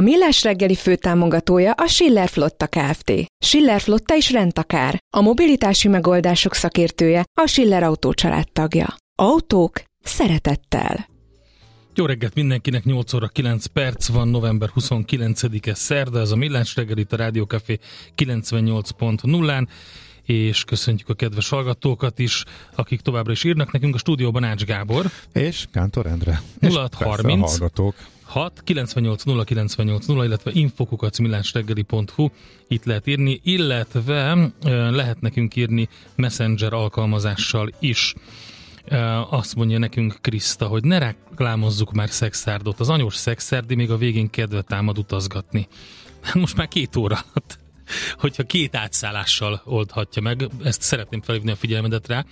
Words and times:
A 0.00 0.02
Millás 0.02 0.42
reggeli 0.42 0.74
főtámogatója 0.74 1.72
a 1.72 1.86
Schiller 1.86 2.28
Flotta 2.28 2.66
Kft. 2.66 3.12
Schiller 3.44 3.80
Flotta 3.80 4.16
is 4.16 4.30
rendtakár. 4.30 4.98
A 5.16 5.20
mobilitási 5.20 5.88
megoldások 5.88 6.54
szakértője 6.54 7.24
a 7.40 7.46
Schiller 7.46 7.82
Autó 7.82 8.14
tagja. 8.52 8.94
Autók 9.14 9.82
szeretettel. 10.02 11.08
Jó 11.94 12.06
reggelt 12.06 12.34
mindenkinek, 12.34 12.84
8 12.84 13.12
óra 13.12 13.28
9 13.28 13.66
perc 13.66 14.08
van, 14.08 14.28
november 14.28 14.70
29-e 14.74 15.74
szerda, 15.74 16.20
ez 16.20 16.30
a 16.30 16.36
Millás 16.36 16.76
reggeli, 16.76 17.06
a 17.10 17.16
Rádió 17.16 17.44
Café 17.44 17.78
98.0-án 18.16 19.66
és 20.22 20.64
köszöntjük 20.64 21.08
a 21.08 21.14
kedves 21.14 21.48
hallgatókat 21.48 22.18
is, 22.18 22.44
akik 22.74 23.00
továbbra 23.00 23.32
is 23.32 23.44
írnak 23.44 23.72
nekünk 23.72 23.94
a 23.94 23.98
stúdióban 23.98 24.44
Ács 24.44 24.64
Gábor. 24.64 25.10
És 25.32 25.66
Kántor 25.72 26.06
Endre. 26.06 26.42
0630 26.60 27.50
hallgatók. 27.50 27.94
6 28.30 28.62
98 28.64 29.24
0 29.24 29.44
98 29.44 30.06
0, 30.06 30.24
illetve 30.24 30.50
infokukacmillásreggeli.hu 30.54 32.28
itt 32.68 32.84
lehet 32.84 33.06
írni, 33.06 33.40
illetve 33.44 34.50
lehet 34.90 35.20
nekünk 35.20 35.56
írni 35.56 35.88
Messenger 36.14 36.72
alkalmazással 36.72 37.70
is. 37.78 38.14
Azt 39.30 39.54
mondja 39.54 39.78
nekünk 39.78 40.16
Kriszta, 40.20 40.66
hogy 40.66 40.84
ne 40.84 40.98
reklámozzuk 40.98 41.92
már 41.92 42.10
szexárdot. 42.10 42.80
Az 42.80 42.88
anyós 42.88 43.14
szexárdi 43.14 43.74
még 43.74 43.90
a 43.90 43.96
végén 43.96 44.30
kedvet 44.30 44.66
támad 44.66 44.98
utazgatni. 44.98 45.68
Most 46.34 46.56
már 46.56 46.68
két 46.68 46.96
óra 46.96 47.18
hogyha 48.22 48.42
két 48.42 48.76
átszállással 48.76 49.62
oldhatja 49.64 50.22
meg, 50.22 50.48
ezt 50.64 50.82
szeretném 50.82 51.22
felhívni 51.22 51.50
a 51.50 51.56
figyelmedet 51.56 52.08
rá, 52.08 52.24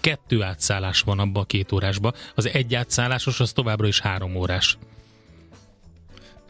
kettő 0.00 0.42
átszállás 0.42 1.00
van 1.00 1.18
abban 1.18 1.42
a 1.42 1.46
két 1.46 1.72
órásban, 1.72 2.14
az 2.34 2.48
egy 2.48 2.74
átszállásos 2.74 3.40
az 3.40 3.52
továbbra 3.52 3.86
is 3.86 4.00
három 4.00 4.36
órás. 4.36 4.78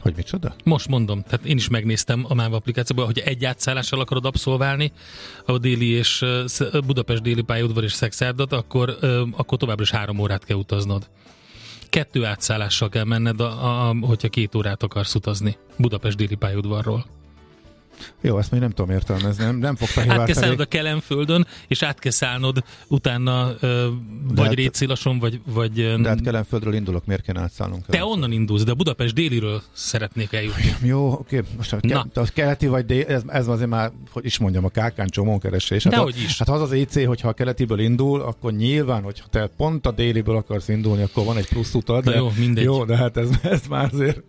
Hogy 0.06 0.16
micsoda? 0.16 0.54
Most 0.64 0.88
mondom, 0.88 1.22
tehát 1.22 1.44
én 1.44 1.56
is 1.56 1.68
megnéztem 1.68 2.24
a 2.28 2.34
MÁV 2.34 2.52
applikációban, 2.52 3.04
hogy 3.04 3.18
egy 3.18 3.44
átszállással 3.44 4.00
akarod 4.00 4.24
abszolválni 4.24 4.92
a 5.44 5.58
déli 5.58 5.88
és 5.88 6.24
Budapest 6.86 7.22
déli 7.22 7.42
pályaudvar 7.42 7.84
és 7.84 7.92
Szexárdat, 7.92 8.52
akkor, 8.52 8.98
akkor 9.36 9.58
továbbra 9.58 9.82
is 9.82 9.90
három 9.90 10.18
órát 10.18 10.44
kell 10.44 10.56
utaznod. 10.56 11.08
Kettő 11.88 12.24
átszállással 12.24 12.88
kell 12.88 13.04
menned, 13.04 13.40
a, 13.40 13.88
a, 13.88 13.94
hogyha 14.00 14.28
két 14.28 14.54
órát 14.54 14.82
akarsz 14.82 15.14
utazni 15.14 15.56
Budapest 15.76 16.16
déli 16.16 16.34
pályaudvarról. 16.34 17.04
Jó, 18.20 18.38
ezt 18.38 18.50
még 18.50 18.60
nem 18.60 18.70
tudom 18.70 18.90
értelmezni, 18.90 19.44
nem, 19.44 19.56
nem 19.56 19.76
fogta 19.76 20.00
Át 20.12 20.24
kell 20.24 20.34
szállnod 20.34 20.60
a 20.60 20.64
Kelenföldön, 20.64 21.46
és 21.68 21.82
át 21.82 21.98
kell 21.98 22.12
szállnod 22.12 22.62
utána 22.88 23.54
ö, 23.60 23.88
vagy 24.34 24.46
hát, 24.46 24.54
Récilason, 24.54 25.18
vagy... 25.18 25.40
vagy 25.44 25.72
de 26.00 26.08
hát 26.08 26.20
Kelenföldről 26.20 26.74
indulok, 26.74 27.06
miért 27.06 27.22
kell 27.22 27.36
átszállnunk? 27.36 27.86
Te 27.86 28.04
onnan 28.04 28.32
indulsz, 28.32 28.62
de 28.62 28.72
Budapest 28.72 29.14
déliről 29.14 29.62
szeretnék 29.72 30.32
eljutni. 30.32 30.74
Jó, 30.82 31.12
oké, 31.12 31.42
most 31.56 31.72
a, 31.72 31.78
ke- 31.80 32.16
a 32.16 32.24
keleti 32.34 32.66
vagy 32.66 32.86
déli, 32.86 33.06
ez, 33.06 33.22
ez 33.26 33.48
azért 33.48 33.70
már, 33.70 33.92
hogy 34.10 34.24
is 34.24 34.38
mondjam, 34.38 34.64
a 34.64 34.68
kákán 34.68 35.08
csomókeresés. 35.08 35.82
Hát, 35.82 35.92
Dehogy 35.92 36.16
is. 36.16 36.38
Hát 36.38 36.48
az 36.48 36.60
az 36.60 36.72
IC, 36.72 37.06
hogyha 37.06 37.28
a 37.28 37.32
keletiből 37.32 37.78
indul, 37.78 38.20
akkor 38.20 38.52
nyilván, 38.52 39.02
hogyha 39.02 39.26
te 39.30 39.50
pont 39.56 39.86
a 39.86 39.90
déliből 39.90 40.36
akarsz 40.36 40.68
indulni, 40.68 41.02
akkor 41.02 41.24
van 41.24 41.36
egy 41.36 41.48
plusz 41.48 41.74
utad. 41.74 42.04
De, 42.04 42.16
jó, 42.16 42.32
mindegy. 42.38 42.64
Jó, 42.64 42.84
de 42.84 42.96
hát 42.96 43.16
ez, 43.16 43.28
ez 43.42 43.60
már 43.68 43.90
azért, 43.92 44.22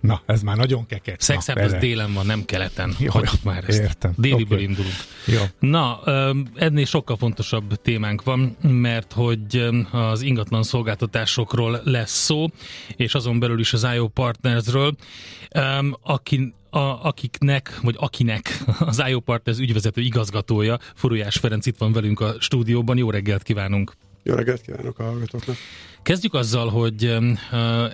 na, 0.00 0.22
ez 0.26 0.42
már 0.42 0.56
nagyon 0.56 0.86
keket. 0.86 1.20
Szexárd 1.20 1.60
az 1.60 1.72
délen 1.80 2.12
van, 2.12 2.26
nem 2.26 2.44
keleten. 2.44 2.94
Jó, 2.98 3.09
Hagyjuk 3.10 3.42
már 3.42 3.64
ezt. 3.66 3.80
Értem. 3.80 4.12
Déliből 4.16 4.58
okay. 4.58 4.62
indulunk. 4.62 4.94
Jó. 5.26 5.40
Na, 5.58 6.00
ennél 6.54 6.84
sokkal 6.84 7.16
fontosabb 7.16 7.74
témánk 7.82 8.22
van, 8.22 8.56
mert 8.60 9.12
hogy 9.12 9.68
az 9.90 10.22
ingatlan 10.22 10.62
szolgáltatásokról 10.62 11.80
lesz 11.84 12.24
szó, 12.24 12.46
és 12.96 13.14
azon 13.14 13.38
belül 13.38 13.58
is 13.58 13.72
az 13.72 13.86
IO 13.94 14.08
Partnersről, 14.08 14.94
aki 16.02 16.54
a, 16.70 16.78
akiknek, 16.78 17.78
vagy 17.82 17.96
akinek 17.98 18.64
az 18.78 19.02
IO 19.08 19.20
Partners 19.20 19.58
ügyvezető 19.58 20.00
igazgatója, 20.00 20.78
Furulyás 20.94 21.36
Ferenc 21.36 21.66
itt 21.66 21.78
van 21.78 21.92
velünk 21.92 22.20
a 22.20 22.34
stúdióban. 22.38 22.96
Jó 22.96 23.10
reggelt 23.10 23.42
kívánunk! 23.42 23.92
Jó 24.22 24.34
reggelt 24.34 24.60
kívánok 24.60 24.98
a 24.98 25.02
hallgatóknak! 25.02 25.56
Kezdjük 26.02 26.34
azzal, 26.34 26.68
hogy 26.68 27.18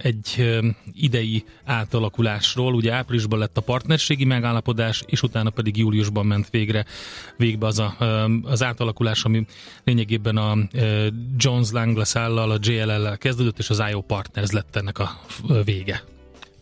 egy 0.03 0.59
idei 0.92 1.44
átalakulásról, 1.64 2.75
ugye 2.75 2.92
áprilisban 2.92 3.38
lett 3.38 3.56
a 3.56 3.60
partnerségi 3.60 4.25
megállapodás, 4.25 5.03
és 5.06 5.22
utána 5.22 5.50
pedig 5.50 5.76
júliusban 5.76 6.26
ment 6.26 6.50
végre 6.50 6.84
végbe 7.36 7.66
az, 7.66 7.78
a, 7.78 7.97
az 8.42 8.62
átalakulás, 8.62 9.25
ami 9.25 9.47
lényegében 9.84 10.36
a 10.36 10.56
Jones 11.36 11.70
Lang 11.70 11.97
LaSalle-lal, 11.97 12.50
a 12.50 12.59
JLL-lel 12.60 13.19
kezdődött, 13.19 13.59
és 13.59 13.70
az 13.70 13.82
IO 13.91 14.00
Partners 14.00 14.50
lett 14.50 14.76
ennek 14.76 14.98
a 14.98 15.20
vége. 15.65 16.03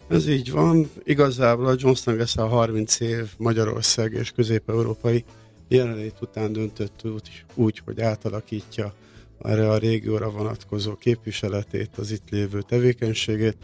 Ez 0.08 0.28
így 0.28 0.50
van. 0.50 0.91
Igazából 1.04 1.66
a 1.66 1.74
Jones 1.78 2.04
Lang 2.04 2.19
LaSalle 2.19 2.48
30 2.48 3.00
év 3.00 3.28
Magyarország 3.38 4.12
és 4.12 4.30
közép-európai 4.30 5.24
jelenlét 5.69 6.16
után 6.20 6.53
döntött 6.53 7.00
úgy, 7.04 7.44
úgy, 7.54 7.82
hogy 7.84 8.00
átalakítja 8.00 8.94
erre 9.43 9.71
a 9.71 9.78
régióra 9.78 10.31
vonatkozó 10.31 10.95
képviseletét, 10.95 11.91
az 11.97 12.11
itt 12.11 12.31
lévő 12.31 12.62
tevékenységét, 12.62 13.56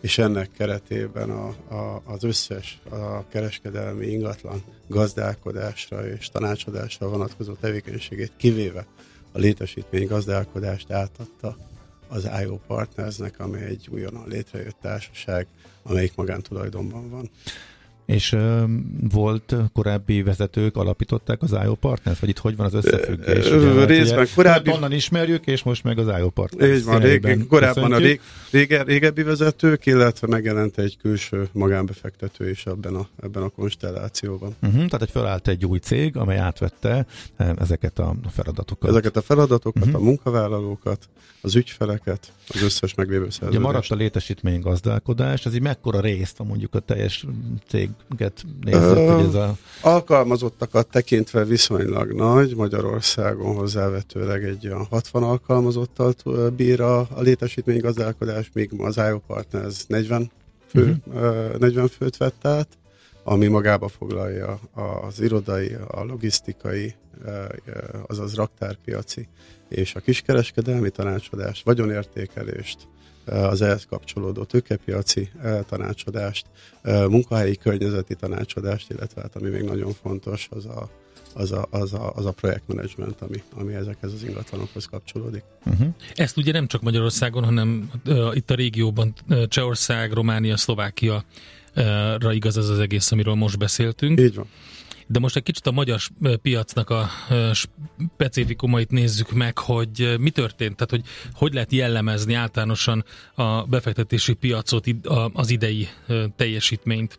és 0.00 0.18
ennek 0.18 0.50
keretében 0.50 1.30
a, 1.30 1.46
a, 1.74 2.02
az 2.04 2.24
összes 2.24 2.80
a 2.90 3.28
kereskedelmi 3.28 4.06
ingatlan 4.06 4.62
gazdálkodásra 4.86 6.08
és 6.08 6.28
tanácsadásra 6.28 7.08
vonatkozó 7.08 7.52
tevékenységét 7.52 8.32
kivéve 8.36 8.86
a 9.32 9.38
létesítmény 9.38 10.06
gazdálkodást 10.06 10.90
átadta 10.90 11.56
az 12.08 12.28
IO 12.42 12.58
Partnersnek, 12.66 13.40
amely 13.40 13.64
egy 13.64 13.88
újonnan 13.90 14.28
létrejött 14.28 14.76
társaság, 14.80 15.46
amelyik 15.82 16.14
magántulajdonban 16.14 17.10
van. 17.10 17.30
És 18.06 18.32
ö, 18.32 18.64
volt 19.10 19.54
korábbi 19.72 20.22
vezetők, 20.22 20.76
alapították 20.76 21.42
az 21.42 21.56
IO 21.64 21.74
Partners, 21.74 22.18
vagy 22.18 22.28
itt 22.28 22.38
hogy 22.38 22.56
van 22.56 22.66
az 22.66 22.74
összefüggés? 22.74 23.50
Ugye, 23.50 23.84
részben 23.84 24.18
ugye, 24.18 24.30
korábbi... 24.34 24.70
Onnan 24.70 24.92
ismerjük, 24.92 25.46
és 25.46 25.62
most 25.62 25.84
meg 25.84 25.98
az 25.98 26.18
IO 26.18 26.30
Partners. 26.30 26.78
Így 26.78 26.84
van, 26.84 27.00
rég, 27.00 27.46
korábban 27.46 27.92
a 27.92 27.98
rég, 27.98 28.20
rége, 28.50 28.82
régebbi 28.82 29.22
vezetők, 29.22 29.86
illetve 29.86 30.26
megjelent 30.26 30.78
egy 30.78 30.96
külső 30.96 31.48
magánbefektető 31.52 32.50
is 32.50 32.66
ebben 32.66 32.94
a, 32.94 33.08
ebben 33.22 33.42
a 33.42 33.48
konstellációban. 33.48 34.56
Uh-huh, 34.62 34.76
tehát 34.76 35.02
egy 35.02 35.10
felállt 35.10 35.48
egy 35.48 35.66
új 35.66 35.78
cég, 35.78 36.16
amely 36.16 36.38
átvette 36.38 37.06
ezeket 37.36 37.98
a 37.98 38.14
feladatokat. 38.30 38.90
Ezeket 38.90 39.16
a 39.16 39.22
feladatokat, 39.22 39.86
uh-huh. 39.86 40.00
a 40.00 40.04
munkavállalókat, 40.04 41.08
az 41.40 41.54
ügyfeleket, 41.54 42.32
az 42.48 42.62
összes 42.62 42.94
meglévő 42.94 43.22
szerződést. 43.22 43.58
Ugye 43.58 43.66
maradt 43.66 43.90
a 43.90 43.94
létesítmény 43.94 44.60
gazdálkodás, 44.60 45.46
ez 45.46 45.54
így 45.54 45.60
mekkora 45.60 46.00
részt 46.00 46.38
mondjuk 46.44 46.74
a 46.74 46.78
teljes 46.78 47.26
céget 48.08 48.44
nézzük, 48.60 48.96
uh, 48.96 49.14
hogy 49.14 49.24
ez 49.24 49.34
a... 49.34 49.56
Alkalmazottakat 49.80 50.86
tekintve 50.86 51.44
viszonylag 51.44 52.12
nagy, 52.12 52.56
Magyarországon 52.56 53.54
hozzávetőleg 53.54 54.44
egy 54.44 54.66
olyan 54.66 54.86
60 54.90 55.22
alkalmazottal 55.22 56.14
bír 56.56 56.80
a, 56.80 56.98
a 56.98 57.20
létesítmény 57.20 57.80
gazdálkodás, 57.80 58.50
míg 58.52 58.70
az 58.78 58.96
IO 58.96 59.18
Partners 59.18 59.86
40, 59.86 60.30
fő, 60.66 60.96
uh-huh. 61.06 61.52
uh, 61.52 61.58
40 61.58 61.88
főt 61.88 62.16
vett 62.16 62.46
át, 62.46 62.68
ami 63.24 63.46
magába 63.46 63.88
foglalja 63.88 64.60
az 65.06 65.20
irodai, 65.20 65.76
a 65.88 66.04
logisztikai, 66.04 66.94
azaz 68.06 68.34
raktárpiaci 68.34 69.28
és 69.68 69.94
a 69.94 70.00
kiskereskedelmi 70.00 70.90
tanácsadást, 70.90 71.64
vagyonértékelést, 71.64 72.88
az 73.26 73.62
ehhez 73.62 73.86
kapcsolódó 73.86 74.44
tőkepiaci 74.44 75.30
tanácsadást, 75.68 76.46
munkahelyi 77.08 77.56
környezeti 77.56 78.14
tanácsadást, 78.14 78.90
illetve 78.90 79.20
hát 79.20 79.36
ami 79.36 79.48
még 79.48 79.62
nagyon 79.62 79.92
fontos, 80.02 80.48
az 80.50 80.66
a, 80.66 80.90
az 81.34 81.52
a, 81.52 81.66
az 81.70 81.92
a, 81.92 82.12
az 82.14 82.26
a 82.26 82.32
projektmenedzsment, 82.32 83.20
ami, 83.20 83.42
ami 83.54 83.74
ezekhez 83.74 84.12
az 84.12 84.22
ingatlanokhoz 84.22 84.84
kapcsolódik. 84.84 85.42
Uh-huh. 85.66 85.88
Ezt 86.14 86.36
ugye 86.36 86.52
nem 86.52 86.66
csak 86.66 86.82
Magyarországon, 86.82 87.44
hanem 87.44 87.90
uh, 88.06 88.36
itt 88.36 88.50
a 88.50 88.54
régióban 88.54 89.14
uh, 89.28 89.46
Csehország, 89.46 90.12
Románia, 90.12 90.56
Szlovákia 90.56 91.24
ra 92.18 92.32
igaz 92.32 92.56
ez 92.56 92.68
az 92.68 92.78
egész, 92.78 93.12
amiről 93.12 93.34
most 93.34 93.58
beszéltünk. 93.58 94.20
Így 94.20 94.34
van. 94.34 94.46
De 95.06 95.18
most 95.18 95.36
egy 95.36 95.42
kicsit 95.42 95.66
a 95.66 95.70
magyar 95.70 96.00
piacnak 96.42 96.90
a 96.90 97.08
specifikumait 97.52 98.90
nézzük 98.90 99.32
meg, 99.32 99.58
hogy 99.58 100.14
mi 100.18 100.30
történt, 100.30 100.76
tehát 100.76 100.90
hogy 100.90 101.02
hogy 101.34 101.54
lehet 101.54 101.72
jellemezni 101.72 102.34
általánosan 102.34 103.04
a 103.34 103.62
befektetési 103.62 104.32
piacot, 104.32 104.84
az 105.32 105.50
idei 105.50 105.88
teljesítményt. 106.36 107.18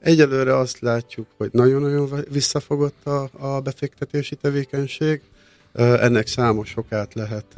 Egyelőre 0.00 0.56
azt 0.56 0.78
látjuk, 0.78 1.26
hogy 1.36 1.48
nagyon-nagyon 1.52 2.24
visszafogott 2.30 3.06
a, 3.06 3.28
a 3.32 3.60
befektetési 3.60 4.36
tevékenység. 4.36 5.20
Ennek 5.76 6.26
számos 6.26 6.76
okát 6.76 7.14
lehet 7.14 7.54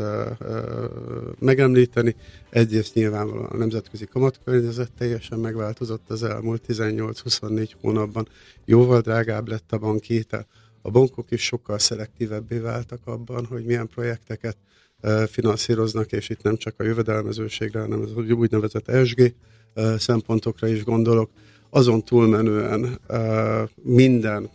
megemlíteni. 1.38 2.17
Egyrészt 2.50 2.94
nyilvánvalóan 2.94 3.50
a 3.50 3.56
nemzetközi 3.56 4.06
kamatkörnyezet 4.06 4.93
teljesen 4.99 5.38
megváltozott 5.38 6.11
az 6.11 6.23
elmúlt 6.23 6.62
18-24 6.69 7.70
hónapban. 7.81 8.29
Jóval 8.65 9.00
drágább 9.00 9.49
lett 9.49 9.73
a 9.73 9.79
bankétel. 9.79 10.47
A 10.82 10.91
bankok 10.91 11.31
is 11.31 11.44
sokkal 11.44 11.79
szelektívebbé 11.79 12.59
váltak 12.59 13.00
abban, 13.05 13.44
hogy 13.47 13.65
milyen 13.65 13.88
projekteket 13.88 14.56
finanszíroznak, 15.26 16.12
és 16.12 16.29
itt 16.29 16.43
nem 16.43 16.56
csak 16.56 16.75
a 16.79 16.82
jövedelmezőségre, 16.85 17.81
hanem 17.81 18.00
az 18.00 18.12
úgynevezett 18.15 18.88
ESG 18.88 19.35
szempontokra 19.99 20.67
is 20.67 20.85
gondolok. 20.85 21.31
Azon 21.70 22.03
túlmenően 22.03 22.99
minden 23.82 24.50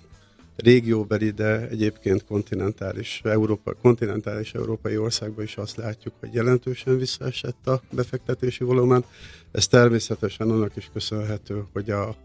régióbeli, 0.64 1.30
de 1.30 1.68
egyébként 1.68 2.26
kontinentális, 2.26 3.22
Európa, 3.24 3.74
kontinentális 3.74 4.54
európai 4.54 4.98
országban 4.98 5.44
is 5.44 5.58
azt 5.58 5.76
látjuk, 5.76 6.14
hogy 6.20 6.34
jelentősen 6.34 6.98
visszaesett 6.98 7.68
a 7.68 7.82
befektetési 7.92 8.64
volumen. 8.64 9.04
Ez 9.52 9.68
természetesen 9.68 10.50
annak 10.50 10.76
is 10.76 10.90
köszönhető, 10.94 11.64
hogy, 11.74 11.90
a, 11.90 12.16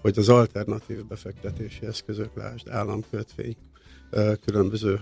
hogy 0.00 0.18
az 0.18 0.28
alternatív 0.28 1.04
befektetési 1.04 1.86
eszközök, 1.86 2.30
lásd 2.34 2.68
államkötvény, 2.68 3.56
különböző 4.44 4.98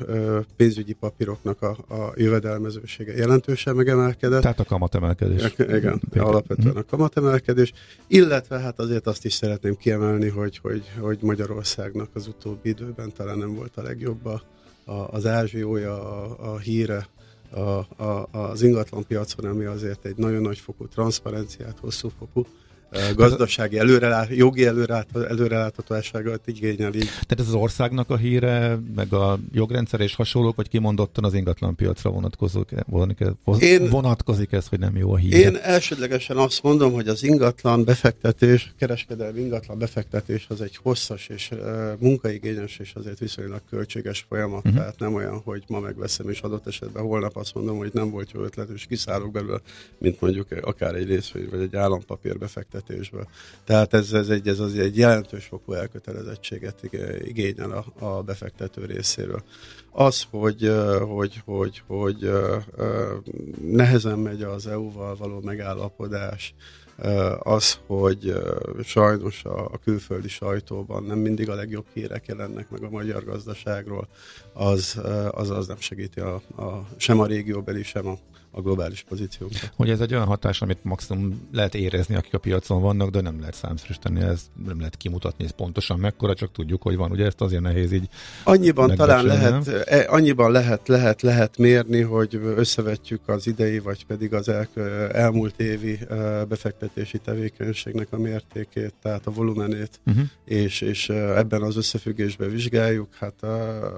pénzügyi 0.56 0.92
papíroknak 0.92 1.62
a, 1.62 1.70
a 1.88 2.12
jövedelmezősége 2.16 3.16
jelentősen 3.16 3.76
megemelkedett. 3.76 4.40
Tehát 4.40 4.60
a 4.60 4.64
kamatemelkedés. 4.64 5.54
Igen, 5.58 5.76
igen 5.76 6.00
alapvetően 6.16 6.76
a 6.76 6.82
kamatemelkedés, 6.82 7.72
illetve 8.06 8.58
hát 8.58 8.78
azért 8.78 9.06
azt 9.06 9.24
is 9.24 9.32
szeretném 9.32 9.76
kiemelni, 9.76 10.28
hogy, 10.28 10.58
hogy, 10.58 10.82
hogy 10.98 11.18
Magyarországnak 11.20 12.08
az 12.14 12.26
utóbbi 12.26 12.68
időben 12.68 13.12
talán 13.12 13.38
nem 13.38 13.54
volt 13.54 13.76
a 13.76 13.82
legjobb 13.82 14.26
a, 14.26 14.42
a, 14.84 14.92
az 14.92 15.26
ázsiója, 15.26 16.22
a, 16.22 16.52
a 16.52 16.58
híre 16.58 17.06
a, 17.50 18.04
a, 18.04 18.28
az 18.30 18.62
ingatlan 18.62 19.06
piacon, 19.06 19.50
ami 19.50 19.64
azért 19.64 20.04
egy 20.04 20.16
nagyon 20.16 20.42
nagy 20.42 20.58
fokú 20.58 20.86
transzparenciát, 20.86 21.78
hosszú 21.80 22.10
fokú 22.18 22.46
gazdasági 23.14 23.79
előrelát, 23.79 24.29
jogi 24.37 24.67
előrelát, 24.67 25.06
előreláthatóságot 25.29 26.41
igényel 26.46 26.94
így. 26.94 27.05
Tehát 27.05 27.41
ez 27.41 27.46
az 27.46 27.55
országnak 27.55 28.11
a 28.11 28.17
híre, 28.17 28.79
meg 28.94 29.12
a 29.12 29.38
jogrendszer 29.52 30.00
és 30.00 30.14
hasonlók, 30.14 30.56
vagy 30.56 30.69
kimondottan 30.69 31.25
az 31.25 31.35
ingatlan 31.35 31.75
piacra 31.75 32.11
vonatkozik, 32.11 32.70
én, 33.58 33.88
vonatkozik 33.88 34.52
ez, 34.52 34.67
hogy 34.69 34.79
nem 34.79 34.96
jó 34.96 35.12
a 35.12 35.17
hír? 35.17 35.35
Én 35.35 35.56
elsődlegesen 35.62 36.37
azt 36.37 36.62
mondom, 36.62 36.93
hogy 36.93 37.08
az 37.08 37.23
ingatlan 37.23 37.85
befektetés, 37.85 38.73
kereskedelmi 38.79 39.41
ingatlan 39.41 39.79
befektetés 39.79 40.46
az 40.49 40.61
egy 40.61 40.76
hosszas 40.82 41.29
és 41.29 41.50
uh, 41.52 41.61
munkaigényes 41.99 42.79
és 42.79 42.93
azért 42.94 43.19
viszonylag 43.19 43.61
költséges 43.70 44.26
folyamat, 44.29 44.64
uh-huh. 44.64 44.75
tehát 44.75 44.99
nem 44.99 45.14
olyan, 45.14 45.41
hogy 45.44 45.64
ma 45.67 45.81
megveszem 45.81 46.29
és 46.29 46.41
adott 46.41 46.67
esetben 46.67 47.02
holnap 47.02 47.37
azt 47.37 47.55
mondom, 47.55 47.76
hogy 47.76 47.91
nem 47.93 48.11
volt 48.11 48.31
jó 48.32 48.43
ötlet 48.43 48.69
és 48.69 48.87
kiszállok 48.88 49.32
belőle, 49.32 49.61
mint 49.99 50.20
mondjuk 50.20 50.46
akár 50.61 50.94
egy 50.94 51.06
részvény 51.06 51.49
vagy 51.50 51.61
egy 51.61 51.76
állampapír 51.76 52.38
befektetés 52.38 52.83
befektetésből. 52.86 53.26
Tehát 53.64 53.94
ez, 53.94 54.12
ez, 54.12 54.28
egy, 54.28 54.48
ez 54.48 54.58
az 54.58 54.75
egy 54.75 54.96
jelentős 54.96 55.44
fokú 55.44 55.72
elkötelezettséget 55.72 56.82
igényel 57.25 57.70
a, 57.98 58.04
a 58.04 58.22
befektető 58.22 58.84
részéről. 58.84 59.42
Az, 59.90 60.26
hogy, 60.31 60.72
hogy, 61.00 61.42
hogy, 61.44 61.82
hogy 61.86 62.31
nehezen 63.60 64.19
megy 64.19 64.42
az 64.42 64.66
EU-val 64.66 65.16
való 65.16 65.40
megállapodás, 65.40 66.54
az, 67.38 67.78
hogy 67.86 68.34
sajnos 68.82 69.44
a, 69.44 69.78
külföldi 69.84 70.28
sajtóban 70.28 71.02
nem 71.02 71.19
mindig 71.19 71.50
a 71.50 71.54
legjobb 71.54 71.86
hírek 71.92 72.26
jelennek 72.26 72.70
meg 72.70 72.82
a 72.82 72.90
magyar 72.90 73.25
gazdaságról, 73.25 74.08
az 74.52 75.00
az, 75.31 75.50
az 75.50 75.66
nem 75.66 75.81
segíti 75.81 76.20
a, 76.20 76.34
a, 76.56 76.88
sem 76.96 77.20
a 77.20 77.26
régióbeli, 77.26 77.82
sem 77.82 78.06
a 78.06 78.19
a 78.54 78.60
globális 78.60 79.04
pozíciónkra. 79.08 79.68
Hogy 79.76 79.90
ez 79.90 80.00
egy 80.00 80.14
olyan 80.14 80.26
hatás, 80.26 80.62
amit 80.62 80.78
maximum 80.82 81.48
lehet 81.52 81.74
érezni, 81.74 82.14
akik 82.14 82.34
a 82.34 82.38
piacon 82.38 82.80
vannak, 82.80 83.10
de 83.10 83.20
nem 83.20 83.38
lehet 83.38 83.54
számszerűsíteni, 83.54 84.20
ez 84.20 84.50
nem 84.66 84.78
lehet 84.78 84.96
kimutatni, 84.96 85.44
ez 85.44 85.50
pontosan 85.50 85.98
mekkora, 85.98 86.34
csak 86.34 86.52
tudjuk, 86.52 86.82
hogy 86.82 86.96
van. 86.96 87.10
Ugye 87.10 87.24
ezt 87.24 87.40
azért 87.40 87.62
nehéz 87.62 87.92
így 87.92 88.08
Annyiban 88.44 88.94
talán 88.94 89.24
lehet, 89.24 89.68
e, 89.68 90.04
annyiban 90.08 90.52
lehet, 90.52 90.88
lehet, 90.88 91.22
lehet 91.22 91.58
mérni, 91.58 92.00
hogy 92.00 92.40
összevetjük 92.56 93.28
az 93.28 93.46
idei, 93.46 93.78
vagy 93.78 94.06
pedig 94.06 94.34
az 94.34 94.48
el, 94.48 94.68
elmúlt 95.12 95.60
évi 95.60 95.98
e, 96.08 96.44
befektetési 96.44 97.18
tevékenységnek 97.18 98.08
a 98.10 98.18
mértékét, 98.18 98.94
tehát 99.02 99.26
a 99.26 99.30
volumenét, 99.30 100.00
uh-huh. 100.06 100.24
és, 100.44 100.80
és 100.80 101.08
e, 101.08 101.14
ebben 101.14 101.62
az 101.62 101.76
összefüggésben 101.76 102.50
vizsgáljuk. 102.50 103.14
Hát 103.14 103.42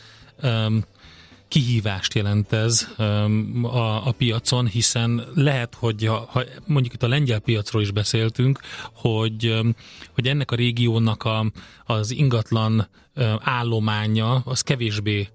kihívást 1.54 2.14
jelent 2.14 2.52
ez 2.52 2.88
um, 2.98 3.64
a, 3.64 4.06
a 4.06 4.12
piacon, 4.12 4.66
hiszen 4.66 5.24
lehet, 5.34 5.74
hogy 5.74 6.06
ha, 6.06 6.28
ha 6.30 6.42
mondjuk 6.66 6.94
itt 6.94 7.02
a 7.02 7.08
lengyel 7.08 7.38
piacról 7.40 7.82
is 7.82 7.90
beszéltünk, 7.90 8.58
hogy, 8.92 9.48
um, 9.48 9.74
hogy 10.14 10.26
ennek 10.26 10.50
a 10.50 10.56
régiónak 10.56 11.22
a, 11.22 11.52
az 11.84 12.10
ingatlan 12.10 12.88
um, 13.16 13.36
állománya 13.40 14.34
az 14.34 14.60
kevésbé 14.60 15.28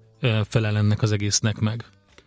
felel 0.48 0.76
ennek 0.76 1.02
az 1.02 1.12
egésznek 1.12 1.58
meg. 1.58 1.84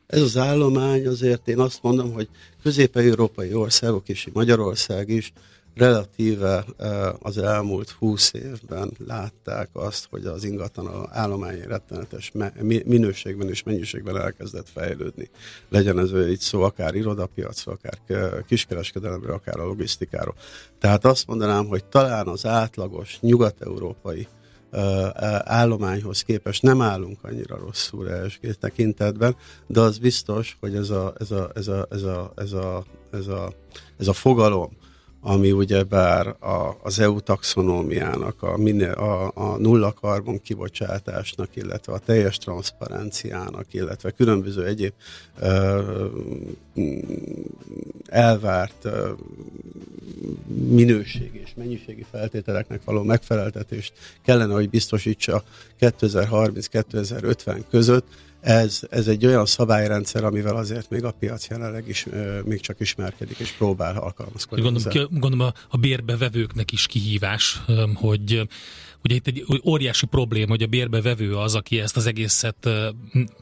Ez 0.08 0.22
az 0.22 0.38
állomány 0.38 1.08
azért 1.08 1.48
én 1.48 1.60
azt 1.60 1.80
mondom, 1.82 2.14
hogy 2.14 2.30
közép-európai 2.64 3.54
országok 3.54 4.10
és 4.10 4.28
Magyarország 4.34 5.10
is 5.10 5.34
relatíve 5.76 6.66
az 7.20 7.38
elmúlt 7.38 7.90
húsz 7.90 8.34
évben 8.34 8.92
látták 9.08 9.70
azt, 9.74 10.08
hogy 10.10 10.26
az 10.26 10.44
ingatlan 10.44 11.08
állomány 11.12 11.62
rettenetes 11.68 12.32
minőségben 12.86 13.50
és 13.50 13.64
mennyiségben 13.64 14.18
elkezdett 14.18 14.70
fejlődni. 14.70 15.30
Legyen 15.70 16.00
ez 16.00 16.28
így 16.30 16.40
szó 16.40 16.62
akár 16.62 16.96
irodapiacról, 16.96 17.78
akár 17.84 18.44
kiskereskedelemről, 18.48 19.34
akár 19.34 19.60
a 19.60 19.66
logisztikáról. 19.66 20.36
Tehát 20.80 21.06
azt 21.06 21.28
mondanám, 21.28 21.66
hogy 21.66 21.86
talán 21.86 22.28
az 22.28 22.46
átlagos 22.46 23.20
nyugat-európai 23.20 24.28
állományhoz 25.44 26.22
képest 26.22 26.62
nem 26.62 26.82
állunk 26.82 27.24
annyira 27.24 27.58
rosszul 27.58 28.12
ESG 28.12 28.58
tekintetben, 28.60 29.36
de 29.68 29.80
az 29.80 29.98
biztos, 29.98 30.58
hogy 30.60 30.76
ez 30.76 30.90
a, 30.90 31.14
ez 31.20 31.32
a, 31.32 31.52
ez 31.56 31.68
a, 31.68 31.88
ez 31.90 32.04
a, 32.04 32.32
ez 32.36 32.52
a, 32.52 32.84
ez 33.12 33.28
a, 33.28 33.54
ez 33.98 34.08
a 34.08 34.14
fogalom, 34.14 34.78
ami 35.26 35.52
ugyebár 35.52 36.28
a, 36.28 36.78
az 36.82 37.00
EU 37.00 37.20
taxonómiának, 37.20 38.44
a, 38.44 38.58
a, 38.96 39.32
a 39.34 39.58
nulla 39.58 39.94
karbon 39.94 40.42
kibocsátásnak, 40.42 41.56
illetve 41.56 41.94
a 41.94 42.00
teljes 42.00 42.38
transzparenciának, 42.38 43.66
illetve 43.72 44.12
különböző 44.12 44.66
egyéb 44.66 44.94
ö, 45.40 45.82
elvárt 48.06 48.86
ö, 48.86 49.12
minőségi 50.68 51.42
és 51.44 51.54
mennyiségi 51.56 52.06
feltételeknek 52.12 52.84
való 52.84 53.04
megfeleltetést 53.04 53.94
kellene, 54.22 54.54
hogy 54.54 54.70
biztosítsa 54.70 55.44
2030-2050 55.80 57.62
között, 57.70 58.06
ez, 58.44 58.80
ez 58.90 59.08
egy 59.08 59.26
olyan 59.26 59.46
szabályrendszer, 59.46 60.24
amivel 60.24 60.56
azért 60.56 60.90
még 60.90 61.04
a 61.04 61.12
piac 61.12 61.48
jelenleg 61.48 61.88
is 61.88 62.06
még 62.46 62.62
csak 62.62 62.80
ismerkedik 62.80 63.40
és 63.40 63.52
próbál 63.52 63.98
alkalmazkodni. 63.98 64.64
Gondolom, 64.64 65.08
gondolom 65.12 65.48
a, 65.48 65.54
a 65.70 65.78
bérbevevőknek 65.78 66.72
is 66.72 66.86
kihívás, 66.86 67.62
hogy 67.94 68.48
Ugye 69.04 69.16
itt 69.16 69.28
egy 69.28 69.46
óriási 69.66 70.06
probléma, 70.06 70.50
hogy 70.50 70.64
a 70.64 70.68
bérbevevő 70.68 71.36
az, 71.36 71.56
aki 71.56 71.80
ezt 71.80 71.98
az 71.98 72.06
egészet 72.06 72.70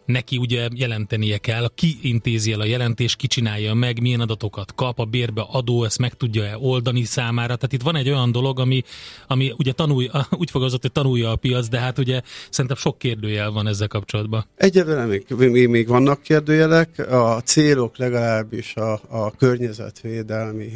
neki 0.05 0.37
ugye 0.37 0.67
jelentenie 0.75 1.37
kell, 1.37 1.69
ki 1.75 1.97
intézi 2.01 2.51
el 2.51 2.59
a 2.59 2.65
jelentést, 2.65 3.17
ki 3.17 3.27
csinálja 3.27 3.73
meg, 3.73 4.01
milyen 4.01 4.19
adatokat 4.19 4.75
kap, 4.75 4.99
a 4.99 5.05
bérbe 5.05 5.45
adó, 5.51 5.83
ezt 5.83 5.97
meg 5.97 6.13
tudja-e 6.13 6.57
oldani 6.57 7.03
számára. 7.03 7.55
Tehát 7.55 7.73
itt 7.73 7.81
van 7.81 7.95
egy 7.95 8.09
olyan 8.09 8.31
dolog, 8.31 8.59
ami, 8.59 8.83
ami 9.27 9.53
ugye 9.57 9.71
tanulj, 9.71 10.09
úgy 10.41 10.51
fogalmazott, 10.51 10.81
hogy 10.81 10.91
tanulja 10.91 11.31
a 11.31 11.35
piac, 11.35 11.67
de 11.67 11.79
hát 11.79 11.97
ugye 11.97 12.21
szerintem 12.49 12.79
sok 12.79 12.97
kérdőjel 12.97 13.51
van 13.51 13.67
ezzel 13.67 13.87
kapcsolatban. 13.87 14.45
Egyelőre 14.55 15.05
még, 15.05 15.25
még, 15.37 15.67
még 15.67 15.87
vannak 15.87 16.21
kérdőjelek, 16.21 17.11
a 17.11 17.41
célok 17.41 17.97
legalábbis 17.97 18.75
a, 18.75 19.01
a 19.09 19.31
környezetvédelmi, 19.31 20.71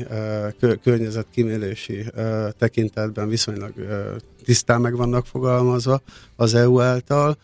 környezetkimélési 0.83 2.05
tekintetben 2.57 3.29
viszonylag 3.29 3.73
tisztán 4.45 4.81
meg 4.81 4.95
vannak 4.95 5.25
fogalmazva 5.25 6.01
az 6.35 6.53
EU 6.53 6.81
által. 6.81 7.37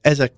Ezek 0.00 0.32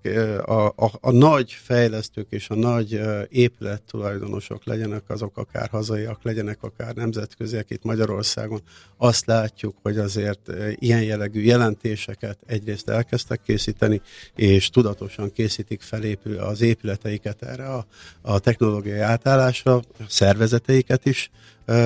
a, 0.44 0.66
a, 0.66 0.90
a 1.00 1.10
nagy 1.10 1.52
fejlesztők 1.52 2.26
és 2.30 2.48
a 2.48 2.54
nagy 2.54 3.00
épülettulajdonosok 3.28 4.64
legyenek 4.64 5.02
azok 5.06 5.36
akár 5.36 5.68
hazaiak, 5.68 6.22
legyenek 6.22 6.62
akár 6.62 6.94
nemzetköziek 6.94 7.70
itt 7.70 7.82
Magyarországon, 7.82 8.60
azt 8.96 9.26
látjuk, 9.26 9.76
hogy 9.82 9.98
azért 9.98 10.50
ilyen 10.74 11.02
jellegű 11.02 11.40
jelentéseket 11.40 12.38
egyrészt 12.46 12.88
elkezdtek 12.88 13.40
készíteni, 13.42 14.00
és 14.34 14.70
tudatosan 14.70 15.32
készítik 15.32 15.82
felépül 15.82 16.38
az 16.38 16.60
épületeiket 16.60 17.42
erre 17.42 17.66
a, 17.66 17.86
a 18.22 18.38
technológiai 18.38 19.00
átállásra, 19.00 19.74
a 19.74 19.82
szervezeteiket 20.08 21.06
is, 21.06 21.30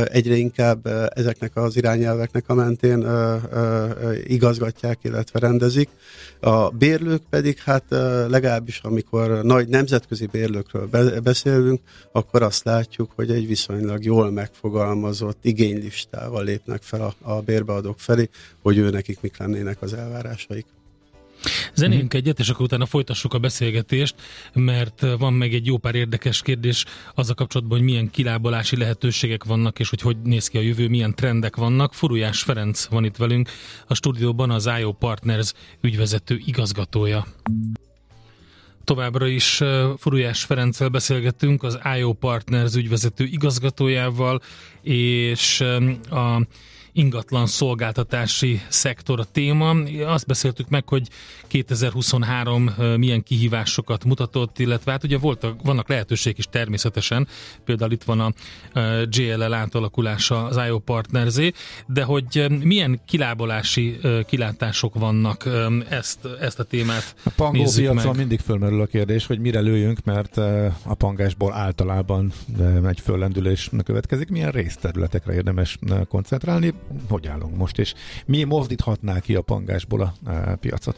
egyre 0.04 0.34
inkább 0.34 0.86
ezeknek 1.14 1.56
az 1.56 1.76
irányelveknek 1.76 2.44
a 2.46 2.54
mentén 2.54 3.06
igazgatják, 4.24 4.98
illetve 5.02 5.38
rendezik. 5.38 5.88
A 6.40 6.68
bérlők 6.68 7.22
pedig, 7.30 7.58
hát 7.58 7.84
legalábbis 8.28 8.80
amikor 8.82 9.42
nagy 9.42 9.68
nemzetközi 9.68 10.26
bérlőkről 10.26 10.88
beszélünk, 11.22 11.80
akkor 12.12 12.42
azt 12.42 12.64
látjuk, 12.64 13.10
hogy 13.14 13.30
egy 13.30 13.46
viszonylag 13.46 14.04
jól 14.04 14.30
megfogalmazott 14.30 15.38
igénylistával 15.42 16.44
lépnek 16.44 16.82
fel 16.82 17.00
a, 17.00 17.32
a 17.32 17.40
bérbeadók 17.40 18.00
felé, 18.00 18.28
hogy 18.62 18.78
ő 18.78 18.90
nekik 18.90 19.20
mik 19.20 19.36
lennének 19.36 19.82
az 19.82 19.92
elvárásaik. 19.92 20.66
Zenéljünk 21.78 22.14
mm. 22.14 22.18
egyet, 22.18 22.38
és 22.38 22.48
akkor 22.48 22.64
utána 22.64 22.86
folytassuk 22.86 23.34
a 23.34 23.38
beszélgetést, 23.38 24.14
mert 24.52 25.06
van 25.18 25.32
meg 25.32 25.54
egy 25.54 25.66
jó 25.66 25.78
pár 25.78 25.94
érdekes 25.94 26.42
kérdés 26.42 26.84
az 27.14 27.30
a 27.30 27.34
kapcsolatban, 27.34 27.78
hogy 27.78 27.86
milyen 27.86 28.10
kilábalási 28.10 28.76
lehetőségek 28.76 29.44
vannak, 29.44 29.78
és 29.78 29.88
hogy 29.88 30.00
hogy 30.00 30.16
néz 30.22 30.48
ki 30.48 30.58
a 30.58 30.60
jövő, 30.60 30.88
milyen 30.88 31.14
trendek 31.14 31.56
vannak. 31.56 31.94
Furujás 31.94 32.42
Ferenc 32.42 32.84
van 32.84 33.04
itt 33.04 33.16
velünk, 33.16 33.48
a 33.86 33.94
stúdióban 33.94 34.50
az 34.50 34.70
IO 34.78 34.92
Partners 34.92 35.52
ügyvezető 35.80 36.40
igazgatója. 36.44 37.26
Továbbra 38.84 39.26
is 39.26 39.62
Furujás 39.96 40.44
Ferenccel 40.44 40.88
beszélgettünk, 40.88 41.62
az 41.62 41.78
IO 41.98 42.12
Partners 42.12 42.74
ügyvezető 42.74 43.24
igazgatójával, 43.24 44.40
és 44.82 45.60
a 46.10 46.46
ingatlan 46.98 47.46
szolgáltatási 47.46 48.60
szektor 48.68 49.20
a 49.20 49.24
téma. 49.24 49.70
Azt 50.06 50.26
beszéltük 50.26 50.68
meg, 50.68 50.88
hogy 50.88 51.08
2023 51.46 52.70
milyen 52.96 53.22
kihívásokat 53.22 54.04
mutatott, 54.04 54.58
illetve 54.58 54.90
hát 54.90 55.04
ugye 55.04 55.18
voltak, 55.18 55.62
vannak 55.62 55.88
lehetőségek 55.88 56.38
is 56.38 56.46
természetesen, 56.50 57.28
például 57.64 57.92
itt 57.92 58.02
van 58.02 58.20
a 58.20 58.32
JLL 59.04 59.52
átalakulása 59.52 60.44
az 60.44 60.60
IO 60.66 60.78
Partnerzé, 60.78 61.52
de 61.86 62.02
hogy 62.02 62.46
milyen 62.62 63.00
kilábalási 63.06 63.98
kilátások 64.26 64.94
vannak, 64.94 65.48
ezt, 65.88 66.18
ezt 66.40 66.58
a 66.58 66.62
témát 66.62 67.14
A 67.22 67.30
pangó 67.36 67.64
piacon 67.74 68.16
mindig 68.16 68.40
fölmerül 68.40 68.80
a 68.80 68.86
kérdés, 68.86 69.26
hogy 69.26 69.38
mire 69.38 69.60
lőjünk, 69.60 70.04
mert 70.04 70.36
a 70.82 70.94
pangásból 70.94 71.52
általában 71.52 72.32
egy 72.86 73.00
föllendülés 73.00 73.70
következik. 73.84 74.28
Milyen 74.28 74.50
részterületekre 74.50 75.34
érdemes 75.34 75.78
koncentrálni? 76.08 76.74
Hogy 77.08 77.26
állunk 77.26 77.56
most, 77.56 77.78
és 77.78 77.94
mi 78.26 78.44
mozdíthatná 78.44 79.20
ki 79.20 79.34
a 79.34 79.42
pangásból 79.42 80.00
a, 80.00 80.30
a 80.30 80.56
piacot? 80.60 80.96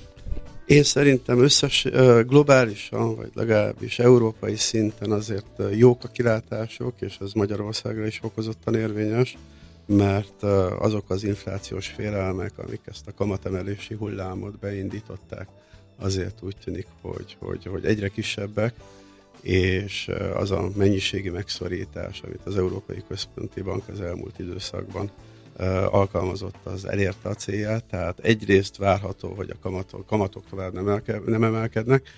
Én 0.67 0.83
szerintem 0.83 1.39
összes 1.39 1.87
globálisan, 2.27 3.17
vagy 3.17 3.31
legalábbis 3.35 3.99
európai 3.99 4.57
szinten 4.57 5.11
azért 5.11 5.63
jók 5.73 6.05
a 6.05 6.09
kilátások, 6.09 6.95
és 6.99 7.17
ez 7.21 7.33
Magyarországra 7.33 8.07
is 8.07 8.19
fokozottan 8.19 8.75
érvényes, 8.75 9.37
mert 9.87 10.43
azok 10.79 11.11
az 11.11 11.25
inflációs 11.25 11.87
félelmek, 11.87 12.53
amik 12.57 12.81
ezt 12.85 13.07
a 13.07 13.15
kamatemelési 13.15 13.95
hullámot 13.95 14.59
beindították, 14.59 15.49
azért 15.99 16.39
úgy 16.43 16.57
tűnik, 16.65 16.87
hogy, 17.01 17.37
hogy, 17.39 17.65
hogy 17.65 17.85
egyre 17.85 18.09
kisebbek, 18.09 18.75
és 19.41 20.11
az 20.35 20.51
a 20.51 20.71
mennyiségi 20.77 21.29
megszorítás, 21.29 22.21
amit 22.25 22.41
az 22.45 22.57
Európai 22.57 23.03
Központi 23.09 23.63
Bank 23.63 23.89
az 23.89 24.01
elmúlt 24.01 24.39
időszakban 24.39 25.11
alkalmazott, 25.91 26.57
az 26.63 26.85
elérte 26.85 27.29
a 27.29 27.35
célját, 27.35 27.85
tehát 27.85 28.19
egyrészt 28.19 28.77
várható, 28.77 29.35
hogy 29.35 29.51
a 29.51 29.59
kamatok, 29.63 30.07
kamatok 30.07 30.45
tovább 30.51 30.73
nem, 30.73 30.89
elke, 30.89 31.21
nem 31.27 31.45
emelkednek, 31.45 32.09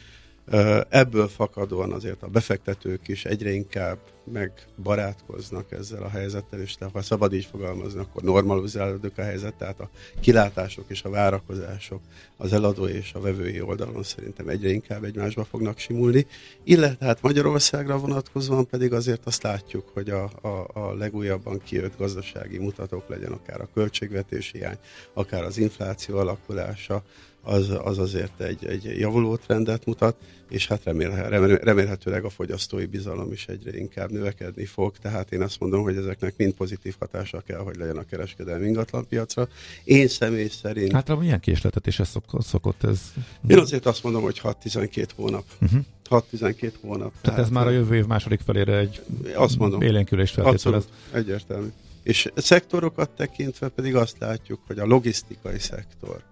Ebből 0.88 1.28
fakadóan 1.28 1.92
azért 1.92 2.22
a 2.22 2.26
befektetők 2.26 3.08
is 3.08 3.24
egyre 3.24 3.50
inkább 3.50 3.98
megbarátkoznak 4.24 5.72
ezzel 5.72 6.02
a 6.02 6.08
helyzettel, 6.08 6.60
és 6.60 6.76
ha 6.92 7.02
szabad 7.02 7.32
így 7.32 7.44
fogalmazni, 7.44 8.00
akkor 8.00 8.22
normalizálódik 8.22 9.18
a 9.18 9.22
helyzet, 9.22 9.54
tehát 9.54 9.80
a 9.80 9.90
kilátások 10.20 10.84
és 10.88 11.02
a 11.02 11.10
várakozások 11.10 12.00
az 12.36 12.52
eladó 12.52 12.86
és 12.86 13.12
a 13.14 13.20
vevői 13.20 13.60
oldalon 13.60 14.02
szerintem 14.02 14.48
egyre 14.48 14.68
inkább 14.68 15.04
egymásba 15.04 15.44
fognak 15.44 15.78
simulni, 15.78 16.26
illetve 16.64 17.06
hát 17.06 17.22
Magyarországra 17.22 17.98
vonatkozóan 17.98 18.66
pedig 18.66 18.92
azért 18.92 19.26
azt 19.26 19.42
látjuk, 19.42 19.88
hogy 19.92 20.10
a, 20.10 20.30
a, 20.42 20.68
a 20.72 20.94
legújabban 20.94 21.60
kijött 21.64 21.98
gazdasági 21.98 22.58
mutatók 22.58 23.08
legyen 23.08 23.32
akár 23.32 23.60
a 23.60 23.68
költségvetési 23.74 24.58
hiány, 24.58 24.78
akár 25.12 25.44
az 25.44 25.58
infláció 25.58 26.18
alakulása, 26.18 27.02
az, 27.42 27.70
az 27.82 27.98
azért 27.98 28.40
egy, 28.40 28.66
egy 28.66 28.84
javuló 28.98 29.36
trendet 29.36 29.86
mutat, 29.86 30.16
és 30.48 30.66
hát 30.66 30.84
remélhe, 30.84 31.28
remélhetőleg 31.62 32.24
a 32.24 32.30
fogyasztói 32.30 32.86
bizalom 32.86 33.32
is 33.32 33.46
egyre 33.46 33.78
inkább 33.78 34.10
növekedni 34.10 34.64
fog, 34.64 34.96
tehát 34.96 35.32
én 35.32 35.42
azt 35.42 35.60
mondom, 35.60 35.82
hogy 35.82 35.96
ezeknek 35.96 36.34
mind 36.36 36.52
pozitív 36.52 36.94
hatása 36.98 37.40
kell, 37.40 37.58
hogy 37.58 37.76
legyen 37.76 37.96
a 37.96 38.04
kereskedelmi 38.04 38.66
ingatlanpiacra. 38.66 39.48
Én 39.84 40.08
személy 40.08 40.48
szerint... 40.48 40.92
Hát 40.92 41.18
milyen 41.18 41.40
késletetés 41.40 42.00
szok, 42.04 42.24
szokott 42.38 42.84
ez? 42.84 43.00
Én 43.48 43.58
azért 43.58 43.86
azt 43.86 44.02
mondom, 44.02 44.22
hogy 44.22 44.40
6-12 44.42 45.06
hónap. 45.16 45.44
Uh-huh. 45.60 45.80
6-12 46.10 46.72
hónap. 46.80 46.98
Tehát, 46.98 47.22
tehát 47.22 47.40
ez 47.40 47.48
már 47.48 47.66
a 47.66 47.70
jövő 47.70 47.94
év 47.94 48.06
második 48.06 48.40
felére 48.40 48.78
egy 48.78 49.02
azt 49.34 49.58
mondom, 49.58 49.82
élénkülést 49.82 50.34
feltételez. 50.34 50.88
Egyértelmű. 51.12 51.68
És 52.02 52.30
szektorokat 52.34 53.10
tekintve 53.10 53.68
pedig 53.68 53.96
azt 53.96 54.16
látjuk, 54.18 54.60
hogy 54.66 54.78
a 54.78 54.86
logisztikai 54.86 55.58
szektor, 55.58 56.22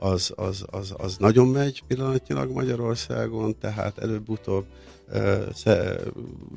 az, 0.00 0.32
az, 0.36 0.64
az, 0.70 0.94
az 0.96 1.16
nagyon 1.16 1.48
megy 1.48 1.82
pillanatnyilag 1.86 2.50
Magyarországon, 2.50 3.58
tehát 3.58 3.98
előbb-utóbb 3.98 4.64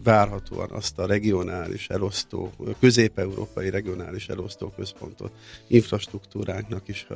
várhatóan 0.04 0.70
azt 0.72 1.00
a 1.00 1.06
regionális 1.06 1.90
elosztó, 1.90 2.52
közép-európai 2.80 3.70
regionális 3.70 4.28
elosztó 4.28 4.74
központot 4.76 5.32
infrastruktúránknak 5.68 6.88
is 6.88 7.08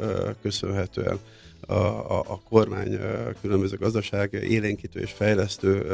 köszönhetően 0.42 1.20
a, 1.68 1.74
a, 1.74 2.20
a 2.20 2.42
kormány 2.50 3.00
különböző 3.42 3.78
gazdaság 3.78 4.34
élénkítő 4.34 5.00
és 5.00 5.12
fejlesztő 5.12 5.86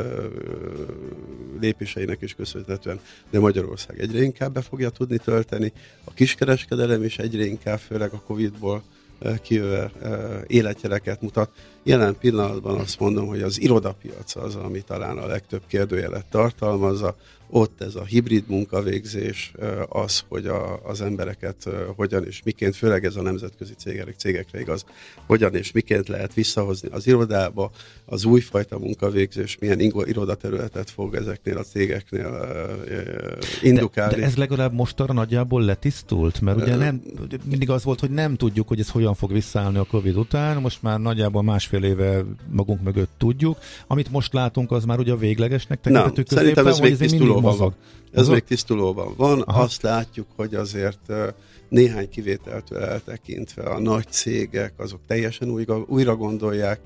lépéseinek 1.59 2.21
is 2.21 2.33
köszönhetően, 2.33 2.99
de 3.29 3.39
Magyarország 3.39 3.99
egyre 3.99 4.21
inkább 4.21 4.53
be 4.53 4.61
fogja 4.61 4.89
tudni 4.89 5.17
tölteni. 5.17 5.73
A 6.03 6.13
kiskereskedelem 6.13 7.03
is 7.03 7.17
egyre 7.17 7.45
inkább, 7.45 7.79
főleg 7.79 8.13
a 8.13 8.21
Covid-ból 8.25 8.83
kijöve 9.41 9.91
életjeleket 10.47 11.21
mutat. 11.21 11.49
Jelen 11.83 12.17
pillanatban 12.19 12.79
azt 12.79 12.99
mondom, 12.99 13.27
hogy 13.27 13.41
az 13.41 13.61
irodapiac 13.61 14.35
az, 14.35 14.55
ami 14.55 14.81
talán 14.81 15.17
a 15.17 15.25
legtöbb 15.25 15.61
kérdőjelet 15.67 16.25
tartalmazza. 16.25 17.15
ott 17.51 17.81
ez 17.81 17.95
a 17.95 18.03
hibrid 18.03 18.43
munkavégzés, 18.47 19.53
az, 19.89 20.23
hogy 20.27 20.45
a, 20.45 20.79
az 20.83 21.01
embereket 21.01 21.69
hogyan 21.95 22.25
és 22.25 22.41
miként, 22.43 22.75
főleg 22.75 23.05
ez 23.05 23.15
a 23.15 23.21
nemzetközi 23.21 23.73
cégek, 23.73 24.13
cégekre 24.17 24.59
igaz, 24.59 24.85
hogyan 25.25 25.55
és 25.55 25.71
miként 25.71 26.07
lehet 26.07 26.33
visszahozni 26.33 26.89
az 26.91 27.07
irodába, 27.07 27.71
az 28.05 28.25
újfajta 28.25 28.79
munkavégzés, 28.79 29.57
milyen 29.59 29.79
irodaterületet 29.79 30.89
fog 30.89 31.15
ezeknél 31.15 31.57
a 31.57 31.63
cégeknél 31.63 32.47
indukálni. 33.61 34.13
De, 34.13 34.19
de 34.19 34.25
ez 34.25 34.35
legalább 34.35 34.73
mostanra 34.73 35.13
nagyjából 35.13 35.61
letisztult, 35.61 36.41
mert 36.41 36.61
ugye 36.61 36.75
nem, 36.75 37.01
mindig 37.45 37.69
az 37.69 37.83
volt, 37.83 37.99
hogy 37.99 38.11
nem 38.11 38.35
tudjuk, 38.35 38.67
hogy 38.67 38.79
ez 38.79 38.89
hogyan 38.89 39.13
fog 39.13 39.31
visszaállni 39.31 39.77
a 39.77 39.83
Covid 39.83 40.17
után, 40.17 40.61
most 40.61 40.81
már 40.81 40.99
nagyjából 40.99 41.41
másfél 41.71 41.89
éve 41.89 42.23
magunk 42.49 42.81
mögött 42.81 43.09
tudjuk. 43.17 43.57
Amit 43.87 44.11
most 44.11 44.33
látunk, 44.33 44.71
az 44.71 44.85
már 44.85 44.99
ugye 44.99 45.11
a 45.11 45.17
véglegesnek 45.17 45.81
tekintetük 45.81 46.29
Szerintem 46.29 46.67
ez 46.67 46.79
még 46.79 46.97
tisztulóban 46.97 47.57
van. 47.57 47.75
Ez 48.11 48.27
még 48.27 48.43
tisztulóban 48.43 49.13
van. 49.17 49.41
Aha. 49.41 49.61
Azt 49.61 49.81
látjuk, 49.81 50.27
hogy 50.35 50.55
azért 50.55 51.13
néhány 51.69 52.09
kivételtől 52.09 52.79
eltekintve 52.79 53.63
a 53.63 53.79
nagy 53.79 54.07
cégek, 54.09 54.73
azok 54.77 54.99
teljesen 55.07 55.49
újra, 55.49 55.83
újra 55.87 56.15
gondolják 56.15 56.79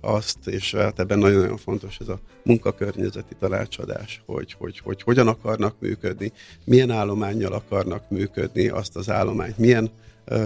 azt, 0.00 0.46
és 0.46 0.74
hát 0.74 0.98
ebben 0.98 1.18
nagyon-nagyon 1.18 1.56
fontos 1.56 1.96
ez 2.00 2.08
a 2.08 2.20
munkakörnyezeti 2.42 3.34
tanácsadás, 3.38 4.22
hogy, 4.26 4.54
hogy, 4.58 4.78
hogy 4.78 5.02
hogyan 5.02 5.28
akarnak 5.28 5.74
működni, 5.78 6.32
milyen 6.64 6.90
állományjal 6.90 7.52
akarnak 7.52 8.10
működni, 8.10 8.68
azt 8.68 8.96
az 8.96 9.10
állományt 9.10 9.58
milyen 9.58 9.90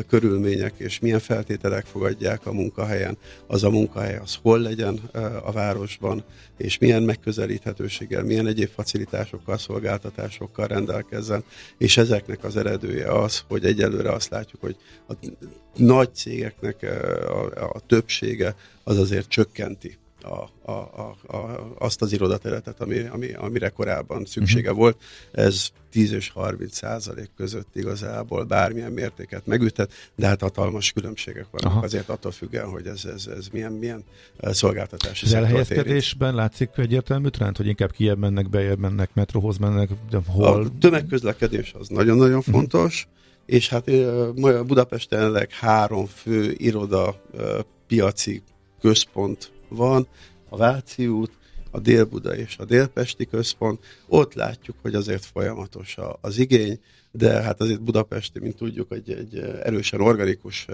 körülmények 0.08 0.75
és 0.76 0.99
milyen 0.99 1.18
feltételek 1.18 1.87
fogadják 1.87 2.47
a 2.47 2.52
munkahelyen, 2.52 3.18
az 3.47 3.64
a 3.64 3.70
munkahely 3.70 4.16
az 4.16 4.38
hol 4.42 4.58
legyen 4.61 4.97
a 5.44 5.52
városban, 5.52 6.25
és 6.56 6.78
milyen 6.78 7.02
megközelíthetőséggel, 7.02 8.23
milyen 8.23 8.47
egyéb 8.47 8.68
facilitásokkal, 8.68 9.58
szolgáltatásokkal 9.58 10.66
rendelkezzen, 10.66 11.44
és 11.78 11.97
ezeknek 11.97 12.44
az 12.44 12.56
eredője 12.56 13.12
az, 13.12 13.42
hogy 13.49 13.64
egyelőre 13.64 14.12
azt 14.12 14.30
látjuk, 14.30 14.61
hogy 14.61 14.76
a 15.08 15.12
nagy 15.76 16.14
cégeknek 16.14 16.82
a, 17.28 17.73
a 17.75 17.80
többsége 17.87 18.54
az 18.85 18.99
azért 18.99 19.28
csökkenti 19.28 19.99
a, 20.28 20.50
a, 20.62 20.73
a, 20.73 21.37
a, 21.37 21.75
azt 21.78 22.02
az 22.02 22.12
irodaterületet, 22.12 22.80
ami, 22.80 22.99
ami, 22.99 23.32
amire 23.32 23.68
korábban 23.68 24.25
szüksége 24.25 24.70
uh-huh. 24.70 24.82
volt. 24.82 25.02
Ez 25.32 25.68
10 25.90 26.12
és 26.12 26.30
30 26.30 26.76
százalék 26.76 27.30
között 27.37 27.68
igazából 27.76 28.44
bármilyen 28.44 28.92
mértéket 28.92 29.47
megüthet, 29.47 29.92
de 30.14 30.26
hát 30.26 30.40
hatalmas 30.40 30.92
különbségek 30.92 31.47
vannak 31.50 31.73
Aha. 31.73 31.85
azért 31.85 32.08
attól 32.08 32.32
függően, 32.32 32.68
hogy 32.68 32.87
ez, 32.87 33.04
ez, 33.04 33.26
ez 33.26 33.49
milyen, 33.52 33.73
milyen 33.73 34.04
eh, 34.37 34.52
szolgáltatási 34.52 35.26
Az 35.26 35.35
elhelyezkedésben 35.35 36.35
látszik 36.35 36.70
egyértelmű 36.76 37.28
trend, 37.28 37.56
hogy 37.56 37.66
inkább 37.66 37.90
kiebb 37.90 38.18
mennek, 38.18 38.49
bejebb 38.49 38.78
mennek, 38.78 39.11
metrohoz 39.14 39.56
mennek, 39.56 39.88
de 40.11 40.18
hol? 40.26 40.47
A 40.47 40.78
tömegközlekedés 40.78 41.75
az 41.78 41.88
nagyon-nagyon 41.88 42.38
uh-huh. 42.38 42.54
fontos, 42.54 43.08
és 43.47 43.68
hát 43.68 43.88
eh, 43.88 44.32
Budapesten 44.66 45.47
három 45.50 46.06
fő 46.06 46.54
iroda 46.56 47.23
eh, 47.38 47.44
piaci 47.87 48.42
központ 48.80 49.52
van, 49.68 50.06
a 50.48 50.56
Váci 50.56 51.06
út, 51.06 51.30
a 51.70 51.78
Dél-Buda 51.80 52.37
és 52.37 52.56
a 52.58 52.64
Délpesti 52.64 53.26
központ, 53.26 53.84
ott 54.06 54.34
látjuk, 54.34 54.76
hogy 54.82 54.94
azért 54.94 55.25
folyamatos 55.25 55.96
az 56.20 56.38
igény, 56.38 56.80
de 57.10 57.42
hát 57.42 57.60
azért 57.60 57.82
Budapesti, 57.82 58.38
mint 58.38 58.56
tudjuk, 58.56 58.92
egy, 58.92 59.10
egy 59.10 59.38
erősen 59.62 60.00
organikus 60.00 60.66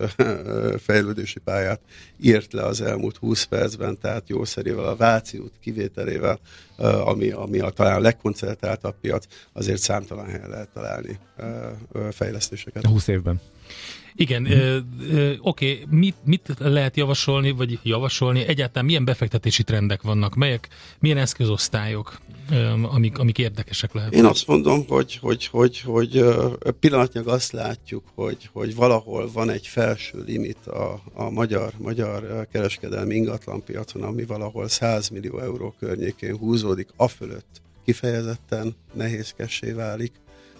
fejlődési 0.86 1.38
pályát 1.38 1.80
írt 2.20 2.52
le 2.52 2.62
az 2.62 2.80
elmúlt 2.80 3.16
20 3.16 3.44
percben, 3.44 3.98
tehát 3.98 4.28
jószerével 4.28 4.84
a 4.84 4.96
Váci 4.96 5.38
út 5.38 5.52
kivételével, 5.60 6.38
ami, 7.04 7.30
ami 7.30 7.58
a 7.58 7.70
talán 7.70 8.00
legkoncentráltabb 8.00 8.94
piac, 9.00 9.26
azért 9.52 9.80
számtalan 9.80 10.26
helyen 10.26 10.48
lehet 10.48 10.68
találni 10.68 11.18
fejlesztéseket. 12.10 12.86
20 12.86 13.08
évben. 13.08 13.40
Igen, 14.16 14.46
oké, 15.40 15.72
okay. 15.72 15.84
mit, 15.90 16.14
mit 16.24 16.54
lehet 16.58 16.96
javasolni, 16.96 17.50
vagy 17.50 17.78
javasolni, 17.82 18.44
egyáltalán 18.46 18.84
milyen 18.84 19.04
befektetési 19.04 19.62
trendek 19.62 20.02
vannak, 20.02 20.34
melyek, 20.34 20.68
milyen 20.98 21.18
eszközosztályok, 21.18 22.20
amik, 22.82 23.18
amik 23.18 23.38
érdekesek 23.38 23.92
lehetnek? 23.92 24.18
Én 24.18 24.26
azt 24.26 24.46
mondom, 24.46 24.84
hogy, 24.88 25.18
hogy, 25.20 25.46
hogy, 25.46 25.80
hogy 25.80 26.24
pillanatnyilag 26.80 27.28
azt 27.28 27.52
látjuk, 27.52 28.04
hogy, 28.14 28.48
hogy 28.52 28.74
valahol 28.74 29.30
van 29.32 29.50
egy 29.50 29.66
felső 29.66 30.22
limit 30.26 30.66
a, 30.66 31.02
a 31.14 31.30
magyar, 31.30 31.72
magyar 31.78 32.46
kereskedelmi 32.52 33.14
ingatlanpiacon, 33.14 34.02
ami 34.02 34.24
valahol 34.24 34.68
100 34.68 35.08
millió 35.08 35.38
euró 35.38 35.74
környékén 35.78 36.36
húzódik, 36.36 36.88
a 36.96 37.08
fölött 37.08 37.62
kifejezetten 37.84 38.74
nehézkessé 38.92 39.72
válik 39.72 40.12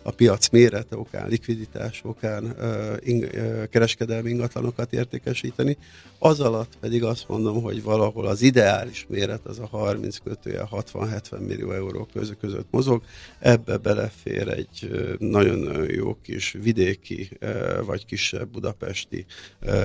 a 0.06 0.10
piac 0.10 0.48
mérete 0.48 0.96
okán, 0.96 1.28
likviditás 1.28 2.00
okán 2.04 2.56
ing, 3.00 3.30
kereskedelmi 3.70 4.30
ingatlanokat 4.30 4.92
értékesíteni. 4.92 5.76
Az 6.18 6.40
alatt 6.40 6.76
pedig 6.80 7.04
azt 7.04 7.28
mondom, 7.28 7.62
hogy 7.62 7.82
valahol 7.82 8.26
az 8.26 8.42
ideális 8.42 9.06
méret 9.08 9.46
az 9.46 9.58
a 9.58 9.66
30 9.66 10.18
kötője 10.18 10.68
60-70 10.70 11.46
millió 11.46 11.72
euró 11.72 12.08
között, 12.12 12.38
között 12.38 12.66
mozog. 12.70 13.02
Ebbe 13.38 13.76
belefér 13.76 14.48
egy 14.48 14.90
nagyon 15.18 15.90
jó 15.90 16.16
kis 16.22 16.56
vidéki 16.62 17.38
vagy 17.84 18.06
kisebb 18.06 18.48
budapesti 18.48 19.24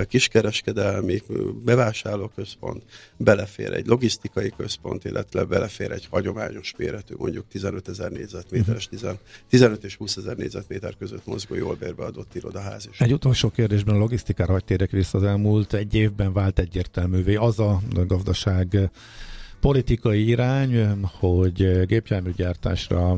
kiskereskedelmi 0.08 1.22
bevásárlóközpont, 1.64 2.84
belefér 3.18 3.74
egy 3.74 3.88
logisztikai 3.88 4.54
központ, 4.58 5.06
illetve 5.06 5.44
belefér 5.44 5.92
egy 5.92 6.08
hagyományos 6.10 6.74
méretű, 6.78 7.14
mondjuk 7.18 7.48
15 7.48 7.88
ezer 7.88 8.12
négyzetméteres, 8.12 8.90
15 9.50 9.84
és 9.84 9.96
20 9.96 10.09
20 10.16 10.18
ezer 10.18 10.38
négyzetméter 10.38 10.94
között 10.98 11.26
mozgó 11.26 11.56
jól 11.56 11.76
bérbeadott 11.76 12.36
irodaház 12.36 12.88
is. 12.92 13.00
Egy 13.00 13.14
utolsó 13.14 13.50
kérdésben 13.50 13.96
a 13.96 13.98
logisztikára 13.98 14.52
hagy 14.52 14.64
térek 14.64 14.92
vissza 14.92 15.18
az 15.18 15.24
elmúlt 15.24 15.74
egy 15.74 15.94
évben 15.94 16.34
vált 16.34 16.60
egyértelművé 16.60 17.36
az 17.36 17.60
a 17.60 17.82
gazdaság 18.08 18.90
politikai 19.60 20.28
irány, 20.28 21.02
hogy 21.02 21.86
gépjárműgyártásra, 21.86 23.18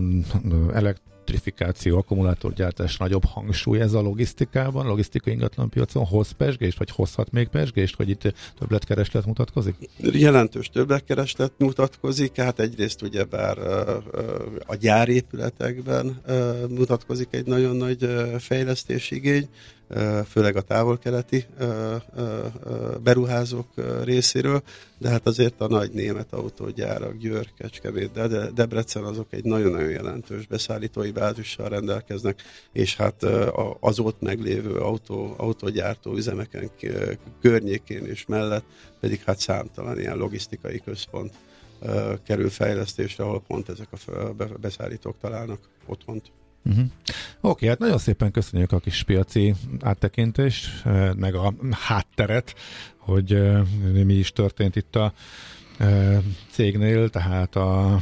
elekt 0.73 1.01
elektrifikáció, 1.31 1.97
akkumulátorgyártás 1.97 2.97
nagyobb 2.97 3.25
hangsúly 3.25 3.79
ez 3.79 3.93
a 3.93 4.01
logisztikában, 4.01 4.85
logisztikai 4.85 5.33
ingatlanpiacon 5.33 6.05
hoz 6.05 6.31
pesgést, 6.31 6.77
vagy 6.77 6.89
hozhat 6.91 7.31
még 7.31 7.47
pesgést, 7.47 7.95
hogy 7.95 8.09
itt 8.09 8.33
többletkereslet 8.59 9.25
mutatkozik? 9.25 9.75
Jelentős 9.97 10.69
többletkereslet 10.69 11.51
mutatkozik, 11.57 12.35
hát 12.35 12.59
egyrészt 12.59 13.01
ugyebár 13.01 13.57
a 14.65 14.75
gyárépületekben 14.75 16.21
mutatkozik 16.69 17.27
egy 17.31 17.45
nagyon 17.45 17.75
nagy 17.75 18.09
fejlesztési 18.37 19.15
igény, 19.15 19.47
főleg 20.27 20.55
a 20.55 20.61
távol-keleti 20.61 21.45
beruházók 23.03 23.67
részéről, 24.03 24.61
de 24.97 25.09
hát 25.09 25.27
azért 25.27 25.61
a 25.61 25.67
nagy 25.67 25.91
német 25.91 26.33
autógyárak, 26.33 27.17
Győr, 27.17 27.47
Kecskemét, 27.57 28.11
de 28.11 28.51
Debrecen 28.51 29.03
azok 29.03 29.27
egy 29.29 29.43
nagyon-nagyon 29.43 29.89
jelentős 29.89 30.47
beszállítói 30.47 31.11
bázissal 31.11 31.69
rendelkeznek, 31.69 32.41
és 32.71 32.95
hát 32.95 33.23
az 33.79 33.99
ott 33.99 34.21
meglévő 34.21 34.75
autó, 34.75 35.33
autógyártó 35.37 36.15
üzemeken 36.15 36.71
környékén 37.41 38.05
és 38.05 38.25
mellett 38.25 38.65
pedig 38.99 39.21
hát 39.25 39.39
számtalan 39.39 39.99
ilyen 39.99 40.17
logisztikai 40.17 40.79
központ 40.79 41.33
kerül 42.25 42.49
fejlesztésre, 42.49 43.23
ahol 43.23 43.41
pont 43.47 43.69
ezek 43.69 43.87
a 43.91 44.33
beszállítók 44.61 45.15
találnak 45.21 45.59
otthont. 45.85 46.31
Uh-huh. 46.65 46.85
Oké, 47.41 47.67
hát 47.67 47.79
nagyon 47.79 47.97
szépen 47.97 48.31
köszönjük 48.31 48.71
a 48.71 48.79
kis 48.79 49.03
piaci 49.03 49.55
áttekintést, 49.79 50.85
eh, 50.85 51.13
meg 51.13 51.35
a 51.35 51.53
hátteret, 51.71 52.55
hogy 52.97 53.33
eh, 53.33 53.61
mi 54.03 54.13
is 54.13 54.31
történt 54.31 54.75
itt 54.75 54.95
a 54.95 55.13
eh, 55.77 56.19
cégnél, 56.51 57.09
tehát 57.09 57.55
a 57.55 57.99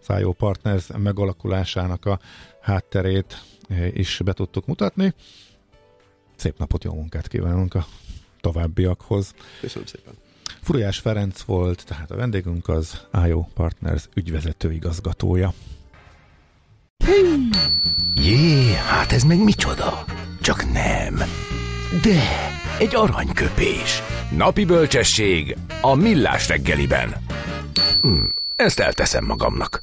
Szájó 0.00 0.32
Partners 0.32 0.86
megalakulásának 0.96 2.04
a 2.04 2.20
hátterét 2.60 3.42
is 3.92 4.20
be 4.24 4.32
tudtuk 4.32 4.66
mutatni. 4.66 5.14
Szép 6.36 6.58
napot, 6.58 6.84
jó 6.84 6.94
munkát 6.94 7.28
kívánunk 7.28 7.74
a 7.74 7.86
továbbiakhoz. 8.40 9.34
Köszönöm 9.60 9.86
szépen. 9.86 10.14
Furujás 10.60 10.98
Ferenc 10.98 11.40
volt, 11.40 11.84
tehát 11.86 12.10
a 12.10 12.16
vendégünk 12.16 12.68
az 12.68 13.06
IO 13.26 13.44
Partners 13.54 14.08
ügyvezető 14.14 14.72
igazgatója. 14.72 15.52
Jé, 18.14 18.72
hát 18.72 19.12
ez 19.12 19.22
meg 19.22 19.38
micsoda? 19.38 20.04
Csak 20.40 20.72
nem. 20.72 21.14
De, 22.02 22.22
egy 22.78 22.94
aranyköpés. 22.94 24.02
Napi 24.36 24.64
bölcsesség 24.64 25.56
a 25.80 25.94
millás 25.94 26.48
reggeliben. 26.48 27.14
Hm, 28.00 28.24
ezt 28.56 28.80
elteszem 28.80 29.24
magamnak. 29.24 29.82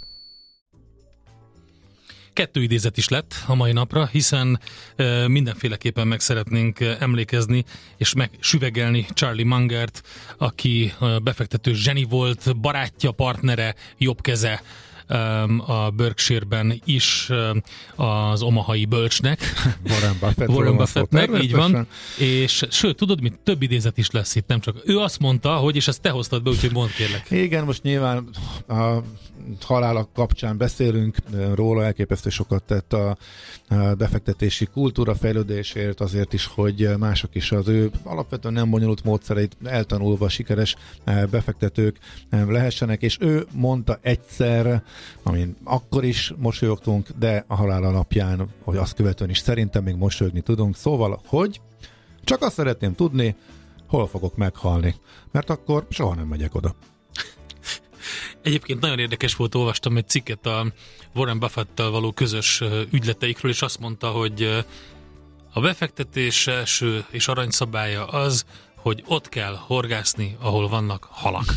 Kettő 2.34 2.62
idézet 2.62 2.98
is 2.98 3.08
lett 3.08 3.36
a 3.48 3.56
mai 3.56 3.72
napra, 3.72 4.06
hiszen 4.06 4.60
e, 4.96 5.28
mindenféleképpen 5.28 6.08
meg 6.08 6.20
szeretnénk 6.20 6.80
emlékezni 6.80 7.64
és 7.98 8.14
megsüvegelni 8.14 9.06
Charlie 9.14 9.44
Mangert, 9.44 10.02
aki 10.38 10.94
befektető 11.24 11.74
zseni 11.74 12.04
volt, 12.04 12.58
barátja, 12.58 13.12
partnere, 13.12 13.76
jobb 13.98 14.22
keze 14.22 14.62
a 15.66 15.90
Berkshire-ben 15.90 16.82
is 16.86 17.30
az 17.96 18.42
omahai 18.42 18.86
bölcsnek. 18.86 19.40
Warren 19.90 20.18
Buffett. 20.20 20.48
Warren 20.48 20.78
Buffettnek, 20.78 21.44
így 21.44 21.52
van. 21.52 21.88
És 22.18 22.66
sőt, 22.70 22.96
tudod, 22.96 23.22
mit 23.22 23.40
több 23.44 23.62
idézet 23.62 23.98
is 23.98 24.12
lesz 24.12 24.36
itt, 24.36 24.48
nem 24.48 24.60
csak. 24.60 24.82
Ő 24.86 24.98
azt 24.98 25.20
mondta, 25.20 25.56
hogy, 25.56 25.76
és 25.76 25.88
ezt 25.88 26.02
te 26.02 26.10
hoztad 26.10 26.44
be, 26.44 26.50
úgyhogy 26.50 26.72
mondd 26.72 26.90
kérlek. 26.90 27.32
Igen, 27.32 27.64
most 27.64 27.84
nyilván 27.84 28.30
a 28.68 28.98
halálak 29.62 30.14
kapcsán 30.14 30.58
beszélünk, 30.58 31.18
róla 31.54 31.84
elképesztő 31.84 32.30
sokat 32.30 32.64
tett 32.64 32.94
a 32.94 33.18
befektetési 33.98 34.66
kultúra 34.66 35.16
fejlődésért, 35.16 36.00
azért 36.00 36.34
is, 36.34 36.46
hogy 36.46 36.90
mások 36.98 37.36
is 37.36 37.52
az 37.52 37.68
ő 37.68 37.92
alapvetően 38.04 38.54
nem 38.54 38.70
bonyolult 38.70 39.04
módszereit 39.04 39.58
eltanulva 39.64 40.30
sikeres 40.30 40.76
befektetők 41.30 41.98
lehessenek, 42.30 43.02
és 43.02 43.18
ő 43.20 43.46
mondta 43.52 43.98
egyszer, 44.02 44.84
amin 45.24 45.56
akkor 45.64 46.04
is 46.04 46.34
mosolyogtunk, 46.38 47.08
de 47.20 47.44
a 47.48 47.56
halál 47.56 47.84
alapján, 47.84 48.48
hogy 48.64 48.78
azt 48.78 48.94
követően 48.96 49.30
is 49.30 49.40
szerintem 49.40 49.84
még 49.84 49.96
mosolyogni 49.96 50.42
tudunk, 50.42 50.76
szóval, 50.76 51.22
hogy 51.26 51.62
csak 52.24 52.42
azt 52.42 52.54
szeretném 52.54 52.96
tudni, 52.96 53.36
hol 53.88 54.08
fogok 54.08 54.36
meghalni, 54.36 54.96
mert 55.32 55.50
akkor 55.50 55.86
soha 55.90 56.16
nem 56.16 56.28
megyek 56.28 56.56
oda. 56.56 56.76
Egyébként 58.42 58.80
nagyon 58.80 59.00
érdekes 59.00 59.36
volt, 59.36 59.56
olvastam 59.56 59.98
egy 59.98 60.08
cikket 60.08 60.46
a 60.46 60.74
Warren 61.14 61.40
buffett 61.40 61.78
való 61.78 62.12
közös 62.12 62.62
ügyleteikről, 62.92 63.52
és 63.52 63.62
azt 63.62 63.80
mondta, 63.80 64.10
hogy 64.10 64.66
a 65.54 65.60
befektetés 65.60 66.48
első 66.48 67.06
és 67.10 67.28
aranyszabálya 67.28 68.06
az, 68.06 68.46
hogy 68.76 69.04
ott 69.06 69.30
kell 69.30 69.56
horgászni, 69.56 70.38
ahol 70.40 70.68
vannak 70.68 71.08
halak. 71.12 71.56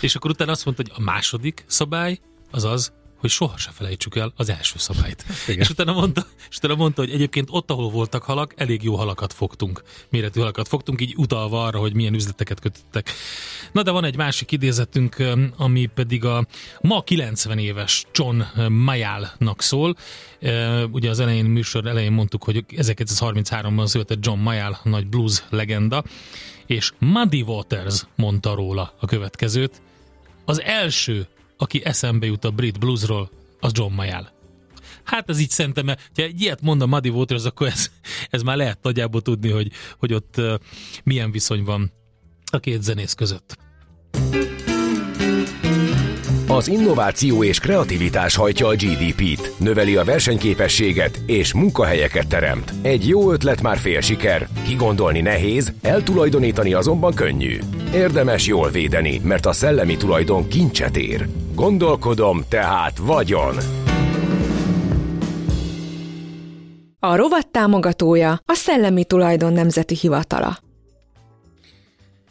És 0.00 0.14
akkor 0.14 0.30
utána 0.30 0.50
azt 0.50 0.64
mondta, 0.64 0.82
hogy 0.86 0.92
a 0.96 1.02
második 1.04 1.64
szabály 1.66 2.18
az 2.50 2.64
az, 2.64 2.92
hogy 3.20 3.30
soha 3.30 3.56
se 3.56 3.70
felejtsük 3.70 4.16
el 4.16 4.32
az 4.36 4.48
első 4.48 4.74
szabályt. 4.78 5.24
Igen. 5.46 5.60
És 5.60 5.70
utána, 5.70 5.92
mondta, 5.92 6.26
és 6.50 6.56
utána 6.56 6.74
mondta, 6.74 7.00
hogy 7.00 7.10
egyébként 7.10 7.48
ott, 7.50 7.70
ahol 7.70 7.90
voltak 7.90 8.22
halak, 8.22 8.54
elég 8.56 8.82
jó 8.82 8.96
halakat 8.96 9.32
fogtunk, 9.32 9.82
méretű 10.08 10.40
halakat 10.40 10.68
fogtunk, 10.68 11.00
így 11.00 11.14
utalva 11.16 11.64
arra, 11.64 11.78
hogy 11.78 11.94
milyen 11.94 12.14
üzleteket 12.14 12.60
kötöttek. 12.60 13.10
Na 13.72 13.82
de 13.82 13.90
van 13.90 14.04
egy 14.04 14.16
másik 14.16 14.52
idézetünk, 14.52 15.16
ami 15.56 15.86
pedig 15.86 16.24
a 16.24 16.46
ma 16.80 17.02
90 17.02 17.58
éves 17.58 18.06
John 18.12 18.42
Mayallnak 18.68 19.62
szól. 19.62 19.96
Ugye 20.90 21.10
az 21.10 21.20
elején 21.20 21.44
műsor 21.44 21.86
elején 21.86 22.12
mondtuk, 22.12 22.44
hogy 22.44 22.64
1933-ban 22.68 23.86
született 23.86 24.24
John 24.26 24.40
Mayall, 24.40 24.76
nagy 24.82 25.06
blues 25.06 25.44
legenda, 25.50 26.04
és 26.66 26.92
Muddy 26.98 27.42
Waters 27.42 28.04
mondta 28.16 28.54
róla 28.54 28.94
a 29.00 29.06
következőt. 29.06 29.82
Az 30.44 30.60
első 30.60 31.26
aki 31.60 31.84
eszembe 31.84 32.26
jut 32.26 32.44
a 32.44 32.50
brit 32.50 32.78
bluesról, 32.78 33.30
az 33.60 33.72
John 33.74 33.94
Mayall. 33.94 34.28
Hát 35.04 35.28
ez 35.28 35.40
így 35.40 35.50
szerintem, 35.50 35.86
ha 35.86 35.94
egy 36.14 36.40
ilyet 36.40 36.60
mond 36.60 36.82
a 36.82 36.86
Muddy 36.86 37.08
Waters, 37.08 37.44
akkor 37.44 37.66
ez, 37.66 37.90
ez 38.30 38.42
már 38.42 38.56
lehet 38.56 38.82
nagyjából 38.82 39.22
tudni, 39.22 39.50
hogy, 39.50 39.70
hogy 39.98 40.14
ott 40.14 40.40
milyen 41.04 41.30
viszony 41.30 41.64
van 41.64 41.92
a 42.52 42.58
két 42.58 42.82
zenész 42.82 43.14
között. 43.14 43.58
Az 46.56 46.68
innováció 46.68 47.44
és 47.44 47.58
kreativitás 47.58 48.36
hajtja 48.36 48.66
a 48.66 48.74
GDP-t, 48.74 49.52
növeli 49.58 49.96
a 49.96 50.04
versenyképességet 50.04 51.20
és 51.26 51.54
munkahelyeket 51.54 52.28
teremt. 52.28 52.72
Egy 52.82 53.08
jó 53.08 53.32
ötlet 53.32 53.62
már 53.62 53.78
fél 53.78 54.00
siker, 54.00 54.48
kigondolni 54.66 55.20
nehéz, 55.20 55.72
eltulajdonítani 55.82 56.74
azonban 56.74 57.14
könnyű. 57.14 57.58
Érdemes 57.94 58.46
jól 58.46 58.70
védeni, 58.70 59.20
mert 59.24 59.46
a 59.46 59.52
szellemi 59.52 59.96
tulajdon 59.96 60.48
kincset 60.48 60.96
ér. 60.96 61.28
Gondolkodom, 61.54 62.44
tehát 62.48 62.98
vagyon. 62.98 63.56
A 67.00 67.16
rovat 67.16 67.48
támogatója 67.48 68.30
a 68.32 68.54
Szellemi 68.54 69.04
Tulajdon 69.04 69.52
Nemzeti 69.52 69.96
Hivatala. 70.00 70.58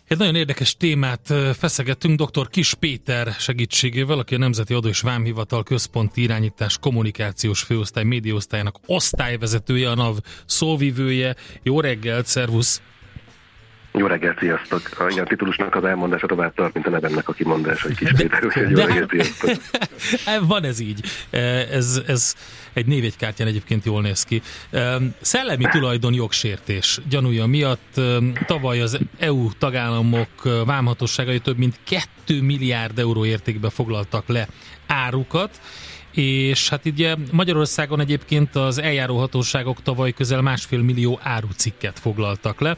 Egy 0.10 0.18
nagyon 0.18 0.36
érdekes 0.36 0.78
témát 0.78 1.34
feszegettünk 1.58 2.22
dr. 2.22 2.48
Kis 2.48 2.74
Péter 2.74 3.36
segítségével, 3.40 4.20
aki 4.20 4.36
a 4.36 4.38
Nemzeti 4.38 4.74
Adó 4.74 4.88
és 4.88 5.02
Vámhivatal 5.02 5.64
Központi 5.64 6.22
Irányítás 6.22 6.78
Kommunikációs 6.78 7.62
Főosztály 7.62 8.04
Médiaosztályának 8.04 8.80
osztályvezetője, 8.86 9.90
a 9.90 9.96
NAV 9.96 10.18
szóvivője. 10.46 11.36
Jó 11.64 11.80
reggelt, 11.80 12.26
szervusz! 12.26 12.82
Jó 13.92 14.06
reggelt, 14.06 14.40
sziasztok! 14.40 14.82
A, 14.98 15.20
a 15.20 15.24
titulusnak 15.24 15.76
az 15.76 15.84
elmondása 15.84 16.28
tovább 16.28 16.54
tart, 16.54 16.74
mint 16.74 16.88
a 16.88 16.90
nevemnek 16.90 17.30
a 17.30 17.34
kimondása, 17.34 17.88
hogy 17.88 17.98
kis 17.98 18.12
Péter, 18.12 18.46
úgyhogy 18.46 18.70
jó 18.70 18.78
reggelt, 18.78 19.10
sziasztok! 19.10 19.50
Van 20.48 20.64
ez 20.64 20.80
így. 20.80 21.02
Ez, 21.72 22.02
ez 22.08 22.36
egy 22.74 22.86
névjegykártyán 22.86 23.48
egyébként 23.48 23.86
jól 23.86 24.02
néz 24.02 24.24
ki. 24.24 24.42
Szellemi 25.22 25.66
tulajdon 25.72 26.14
jogsértés 26.14 27.00
gyanúja 27.10 27.46
miatt 27.46 28.02
tavaly 28.46 28.82
az 28.82 29.00
EU 29.20 29.50
tagállamok 29.58 30.30
vámhatóságai 30.66 31.40
több 31.40 31.58
mint 31.58 31.80
2 31.84 32.42
milliárd 32.42 33.00
euró 33.00 33.26
értékben 33.26 33.70
foglaltak 33.70 34.28
le 34.28 34.48
árukat, 34.88 35.60
és 36.12 36.70
hát 36.70 36.86
ugye 36.86 37.16
Magyarországon 37.32 38.00
egyébként 38.00 38.56
az 38.56 38.78
eljáró 38.78 39.18
hatóságok 39.18 39.82
tavaly 39.82 40.12
közel 40.12 40.42
másfél 40.42 40.82
millió 40.82 41.20
árucikket 41.24 42.00
foglaltak 42.00 42.60
le. 42.60 42.78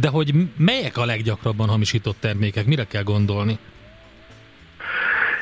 De 0.00 0.08
hogy 0.08 0.34
melyek 0.56 0.96
a 0.96 1.04
leggyakrabban 1.04 1.68
hamisított 1.68 2.16
termékek? 2.20 2.66
Mire 2.66 2.84
kell 2.84 3.02
gondolni? 3.02 3.58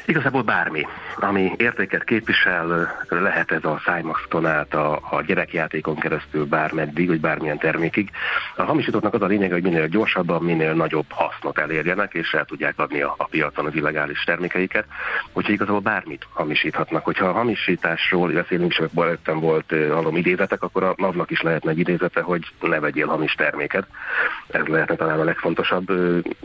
Igazából 0.06 0.42
bármi, 0.42 0.86
ami 1.16 1.52
értéket 1.56 2.04
képvisel, 2.04 2.94
lehet 3.08 3.50
ez 3.50 3.64
a 3.64 3.80
szájmaszton 3.84 4.46
át 4.46 4.74
a, 4.74 5.00
a 5.10 5.22
gyerekjátékon 5.22 5.94
keresztül 5.94 6.46
bármeddig, 6.46 7.08
vagy 7.08 7.20
bármilyen 7.20 7.58
termékig. 7.58 8.10
A 8.56 8.62
hamisítottnak 8.62 9.14
az 9.14 9.22
a 9.22 9.26
lényeg, 9.26 9.52
hogy 9.52 9.62
minél 9.62 9.86
gyorsabban, 9.86 10.42
minél 10.42 10.72
nagyobb 10.72 11.06
hasznot 11.08 11.58
elérjenek, 11.58 12.14
és 12.14 12.32
el 12.32 12.44
tudják 12.44 12.78
adni 12.78 13.02
a, 13.02 13.14
a 13.18 13.24
piacon 13.24 13.66
az 13.66 13.74
illegális 13.74 14.24
termékeiket. 14.24 14.86
Úgyhogy 15.32 15.54
igazából 15.54 15.80
bármit 15.80 16.26
hamisíthatnak. 16.32 17.04
Hogyha 17.04 17.26
a 17.26 17.32
hamisításról 17.32 18.32
beszélünk, 18.32 18.70
és 18.70 18.82
előttem 18.96 19.40
volt 19.40 19.74
hallom 19.90 20.16
idézetek, 20.16 20.62
akkor 20.62 20.82
a 20.82 20.94
NAV-nak 20.96 21.30
is 21.30 21.40
lehetne 21.40 21.70
egy 21.70 21.78
idézete, 21.78 22.20
hogy 22.20 22.42
ne 22.60 22.80
vegyél 22.80 23.06
hamis 23.06 23.32
terméket. 23.32 23.86
Ez 24.48 24.66
lehetne 24.66 24.96
talán 24.96 25.20
a 25.20 25.24
legfontosabb 25.24 25.86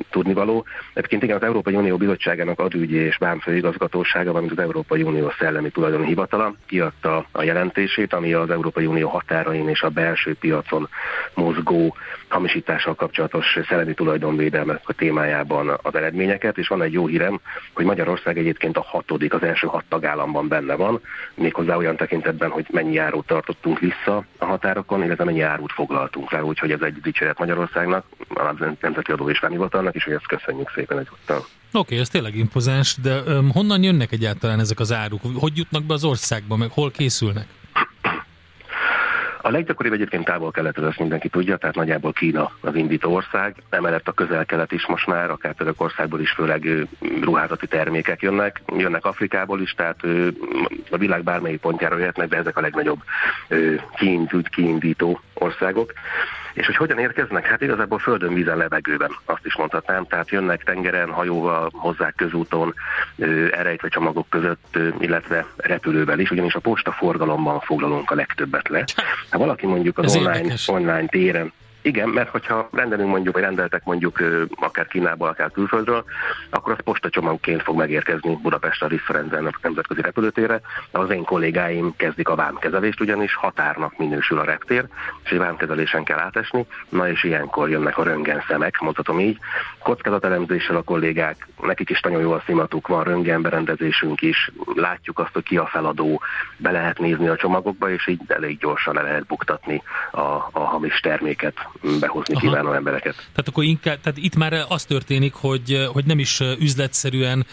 tudnivaló. 0.10 0.66
Egyébként 0.94 1.24
igen, 1.24 1.36
az 1.36 1.44
Európai 1.44 1.76
Unió 1.76 1.98
Bizottságának 1.98 2.60
adügyi 2.60 2.96
és 2.96 3.18
bám 3.18 3.40
főigazgatósága, 3.40 4.32
valamint 4.32 4.58
Európai 4.60 5.02
Unió 5.02 5.32
Szellemi 5.40 5.70
Tulajdoni 5.70 6.06
Hivatala 6.06 6.54
kiadta 6.66 7.26
a 7.32 7.44
jelentését, 7.44 8.14
ami 8.14 8.34
az 8.34 8.50
Európai 8.50 8.86
Unió 8.86 9.10
határain 9.10 9.70
és 9.70 9.82
a 9.82 9.90
belső 9.90 10.36
piacon 10.36 10.90
mozgó 11.34 11.96
hamisítással 12.28 12.96
kapcsolatos 12.96 13.58
szellemi 13.68 13.94
tulajdonvédelmek 13.94 14.82
a 14.84 14.94
témájában 14.94 15.80
az 15.82 15.96
eredményeket, 15.96 16.58
és 16.58 16.68
van 16.68 16.82
egy 16.82 16.94
jó 16.94 17.08
hírem, 17.08 17.40
hogy 17.74 17.86
Magyarország 17.86 18.38
egyébként 18.38 18.78
a 18.78 18.82
hatodik, 18.82 19.34
az 19.34 19.44
első 19.44 19.68
hat 19.68 19.84
tagállamban 19.90 20.48
benne 20.48 20.76
van, 20.76 21.02
méghozzá 21.36 21.76
olyan 21.76 21.96
tekintetben, 21.96 22.50
hogy 22.50 22.66
mennyi 22.72 22.94
járót 22.94 23.26
tartottunk 23.26 23.80
vissza 23.80 24.26
a 24.38 24.46
határokon, 24.46 25.04
illetve 25.04 25.24
mennyi 25.24 25.42
árut 25.42 25.72
foglaltunk 25.72 26.32
le, 26.32 26.44
úgyhogy 26.44 26.72
ez 26.72 26.82
egy 26.82 27.02
dicséret 27.02 27.40
Magyarországnak, 27.40 28.06
a 28.28 28.54
Nemzeti 28.82 29.12
Adó 29.12 29.30
és 29.30 29.40
Vámhivatalnak, 29.40 29.96
és 29.96 30.04
hogy 30.04 30.14
ezt 30.14 30.28
köszönjük 30.28 30.72
szépen 30.76 31.00
egyúttal. 31.00 31.46
Oké, 31.72 31.78
okay, 31.80 31.98
ez 31.98 32.10
tényleg 32.10 32.36
impozáns, 32.36 32.96
de 33.02 33.22
um, 33.22 33.52
honnan 33.52 33.84
jönnek 33.84 34.12
egyáltalán 34.12 34.60
ezek 34.60 34.80
az 34.80 34.92
áruk? 34.92 35.22
Hogy 35.36 35.58
jutnak 35.58 35.84
be 35.84 35.94
az 35.94 36.04
országba, 36.04 36.56
meg 36.56 36.70
hol 36.72 36.92
készülnek? 36.92 37.48
A 39.42 39.50
leggyakoribb 39.52 39.94
egyébként 39.94 40.26
távol-kelet, 40.26 40.78
ez 40.78 40.84
ezt 40.84 41.00
mindenki 41.00 41.30
tudja, 41.30 41.58
tehát 41.58 41.76
nagyjából 41.76 42.14
Kína 42.14 42.52
az 42.62 42.76
indító 42.76 43.14
ország, 43.14 43.56
emellett 43.70 44.08
a 44.08 44.12
közel-kelet 44.12 44.72
is 44.72 44.88
most 44.88 45.08
már, 45.08 45.30
akár 45.30 45.54
Törökországból 45.54 46.20
is 46.20 46.32
főleg 46.32 46.88
ruházati 47.22 47.68
termékek 47.68 48.22
jönnek, 48.22 48.62
jönnek 48.78 49.06
Afrikából 49.06 49.62
is, 49.62 49.72
tehát 49.72 50.04
a 50.92 50.98
világ 50.98 51.24
bármelyik 51.24 51.60
pontjára 51.60 51.98
jöhetnek, 51.98 52.28
de 52.28 52.38
ezek 52.38 52.58
a 52.58 52.62
legnagyobb 52.62 53.00
kiindító 54.50 55.20
országok. 55.34 55.94
És 56.60 56.66
hogy 56.66 56.76
hogyan 56.76 57.00
érkeznek? 57.00 57.46
Hát 57.46 57.62
igazából 57.62 58.00
földön, 58.00 58.34
vízen, 58.34 58.58
levegőben, 58.58 59.10
azt 59.26 59.46
is 59.46 59.56
mondhatnám. 59.56 60.06
Tehát 60.06 60.30
jönnek 60.30 60.64
tengeren, 60.64 61.10
hajóval, 61.10 61.70
hozzák 61.74 62.14
közúton, 62.16 62.74
erejtve 63.52 63.88
csomagok 63.88 64.30
között, 64.30 64.78
illetve 65.00 65.46
repülővel 65.58 66.20
is, 66.20 66.32
ugyanis 66.32 66.54
a 66.54 66.60
posta 66.60 66.92
forgalomban 66.92 67.60
foglalunk 67.60 68.12
a 68.12 68.16
legtöbbet 68.16 68.70
le. 68.70 68.84
Ha 69.30 69.38
valaki 69.38 69.66
mondjuk 69.66 69.98
az 69.98 70.16
online, 70.16 70.54
online 70.68 71.06
téren 71.06 71.52
Igen, 71.82 72.10
mert 72.10 72.30
hogyha 72.30 72.70
rendelünk 72.72 73.10
mondjuk, 73.10 73.34
vagy 73.34 73.44
rendeltek 73.44 73.84
mondjuk 73.84 74.20
akár 74.60 74.88
Kínából, 74.88 75.28
akár 75.28 75.52
külföldről, 75.52 76.04
akkor 76.50 76.74
az 76.74 76.84
postacsomagként 76.84 77.64
fog 77.64 77.78
megérkezni 77.78 78.36
Budapestre 78.42 78.86
a 78.86 78.90
Risszerenzen 78.90 79.56
nemzetközi 79.62 80.02
repülőtérre. 80.02 80.62
Az 80.92 81.10
én 81.10 81.24
kollégáim 81.24 81.94
kezdik 81.96 82.30
a 82.30 82.36
vámkezelést, 82.36 83.00
ugyanis 83.00 83.36
határnak 83.36 83.98
minősül 83.98 84.40
a 84.40 84.44
reptér, 84.44 84.86
és 85.24 85.32
egy 85.32 85.38
vámkezelésen 85.38 86.04
kell 86.04 86.20
átesni. 86.20 86.66
Na 86.90 87.10
és 87.10 87.24
ilyenkor 87.24 87.70
jönnek 87.70 87.98
a 87.98 88.04
röntgen 88.04 88.44
szemek, 88.48 88.80
mondhatom 88.80 89.20
így. 89.20 89.38
Kockázatelemzéssel 89.84 90.76
a 90.76 90.82
kollégák, 90.82 91.48
nekik 91.62 91.90
is 91.90 92.02
nagyon 92.02 92.22
jó 92.22 92.32
a 92.32 92.44
szimatuk, 92.46 92.88
van 92.88 93.04
röntgenberendezésünk 93.04 94.22
is, 94.22 94.52
látjuk 94.76 95.20
azt, 95.20 95.34
hogy 95.34 95.44
ki 95.44 95.58
a 95.58 95.66
feladó, 95.66 96.22
be 96.58 96.72
lehet 96.72 97.00
nézni 97.00 97.28
a 97.28 97.36
csomagokba, 97.36 97.90
és 97.90 98.08
így 98.08 98.22
elég 98.28 98.58
gyorsan 98.58 98.94
le 98.94 99.02
lehet 99.02 99.26
buktatni 99.26 99.84
a, 100.12 100.20
a 100.52 100.60
hamis 100.60 101.00
terméket 101.00 101.69
behozni 102.00 102.34
Aha. 102.34 102.48
kívánó 102.48 102.74
embereket. 102.74 103.16
Tehát 103.16 103.48
akkor 103.48 103.64
inkább, 103.64 104.00
tehát 104.02 104.18
itt 104.18 104.36
már 104.36 104.66
az 104.70 104.86
történik, 104.86 105.34
hogy, 105.34 105.88
hogy 105.94 106.06
nem 106.06 106.20
is 106.20 106.40
üzletszerűen 106.60 107.46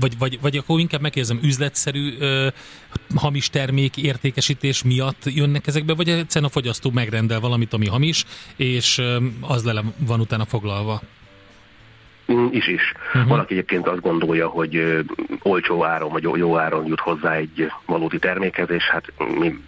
vagy, 0.00 0.18
vagy, 0.18 0.40
vagy 0.40 0.56
akkor 0.56 0.80
inkább 0.80 1.00
megkérdezem, 1.00 1.40
üzletszerű 1.42 2.16
ö, 2.18 2.48
hamis 3.14 3.50
termék 3.50 3.96
értékesítés 3.96 4.82
miatt 4.82 5.22
jönnek 5.24 5.66
ezekbe, 5.66 5.94
vagy 5.94 6.08
egyszerűen 6.08 6.50
a 6.50 6.52
fogyasztó 6.52 6.90
megrendel 6.90 7.40
valamit, 7.40 7.72
ami 7.72 7.86
hamis, 7.86 8.24
és 8.56 8.98
ö, 8.98 9.16
az 9.40 9.64
le 9.64 9.82
van 10.06 10.20
utána 10.20 10.44
foglalva? 10.44 11.00
Mm, 12.32 12.46
is 12.50 12.68
is. 12.68 12.92
Uh-huh. 13.06 13.28
Valaki 13.28 13.52
egyébként 13.52 13.86
azt 13.86 14.00
gondolja, 14.00 14.48
hogy 14.48 15.04
olcsó 15.42 15.84
áron, 15.84 16.12
vagy 16.12 16.22
jó 16.22 16.58
áron 16.58 16.86
jut 16.86 17.00
hozzá 17.00 17.34
egy 17.34 17.72
valódi 17.86 18.18
termékhez, 18.18 18.70
és 18.70 18.84
hát 18.84 19.12
mi 19.38 19.58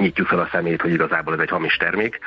nyitjuk 0.00 0.26
fel 0.26 0.38
a 0.38 0.48
szemét, 0.52 0.82
hogy 0.82 0.92
igazából 0.92 1.34
ez 1.34 1.40
egy 1.40 1.48
hamis 1.48 1.76
termék. 1.76 2.18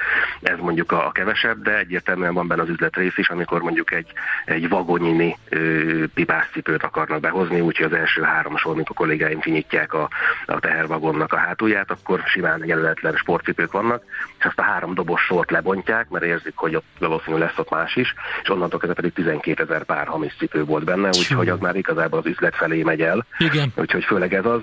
Ez 0.42 0.58
mondjuk 0.60 0.92
a, 0.92 1.08
a 1.08 1.12
kevesebb, 1.12 1.62
de 1.62 1.78
egyértelműen 1.78 2.34
van 2.34 2.48
benne 2.48 2.62
az 2.62 2.70
üzletrész 2.70 3.18
is, 3.18 3.30
amikor 3.30 3.62
mondjuk 3.62 3.92
egy, 3.92 4.12
egy 4.46 4.70
vagonyini 4.70 5.38
ö, 5.50 6.04
pipászcipőt 6.14 6.84
akarnak 6.84 7.20
behozni, 7.20 7.60
úgyhogy 7.60 7.86
az 7.86 8.00
első 8.00 8.22
három 8.22 8.58
sor, 8.58 8.72
amikor 8.72 8.96
kollégáim 8.96 9.40
kinyitják 9.40 9.94
a, 9.94 10.10
a 10.46 10.60
tehervagonnak 10.60 11.34
a 11.34 11.38
hátulját, 11.38 11.92
akkor 11.92 12.22
simán 12.26 12.62
jelöletlen 12.66 13.16
sportcipők 13.16 13.72
vannak, 13.72 14.04
és 14.40 14.46
azt 14.46 14.60
a 14.60 14.64
három 14.64 14.94
dobos 14.94 15.22
sort 15.22 15.52
lebontják, 15.52 16.10
mert 16.10 16.26
érzik, 16.26 16.54
hogy 16.56 16.76
ott 16.76 16.86
valószínűleg 17.00 17.48
lesz 17.48 17.58
ott 17.58 17.70
más 17.70 17.96
is, 17.96 18.14
és 18.42 18.50
onnantól 18.50 18.80
kezdve 18.80 18.96
pedig 18.96 19.14
12 19.14 19.64
ezer 19.64 19.84
pár 19.84 20.08
hamis 20.08 20.36
cipő 20.38 20.64
volt 20.64 20.84
benne, 20.84 21.08
úgyhogy 21.08 21.50
az 21.50 21.60
már 21.60 21.76
igazából 21.76 22.20
az 22.20 22.26
üzlet 22.26 22.56
felé 22.56 22.84
megy 22.84 23.02
el. 23.02 23.26
Igen. 23.38 23.72
Úgyhogy 23.76 24.04
főleg 24.04 24.34
ez 24.34 24.46
az. 24.46 24.62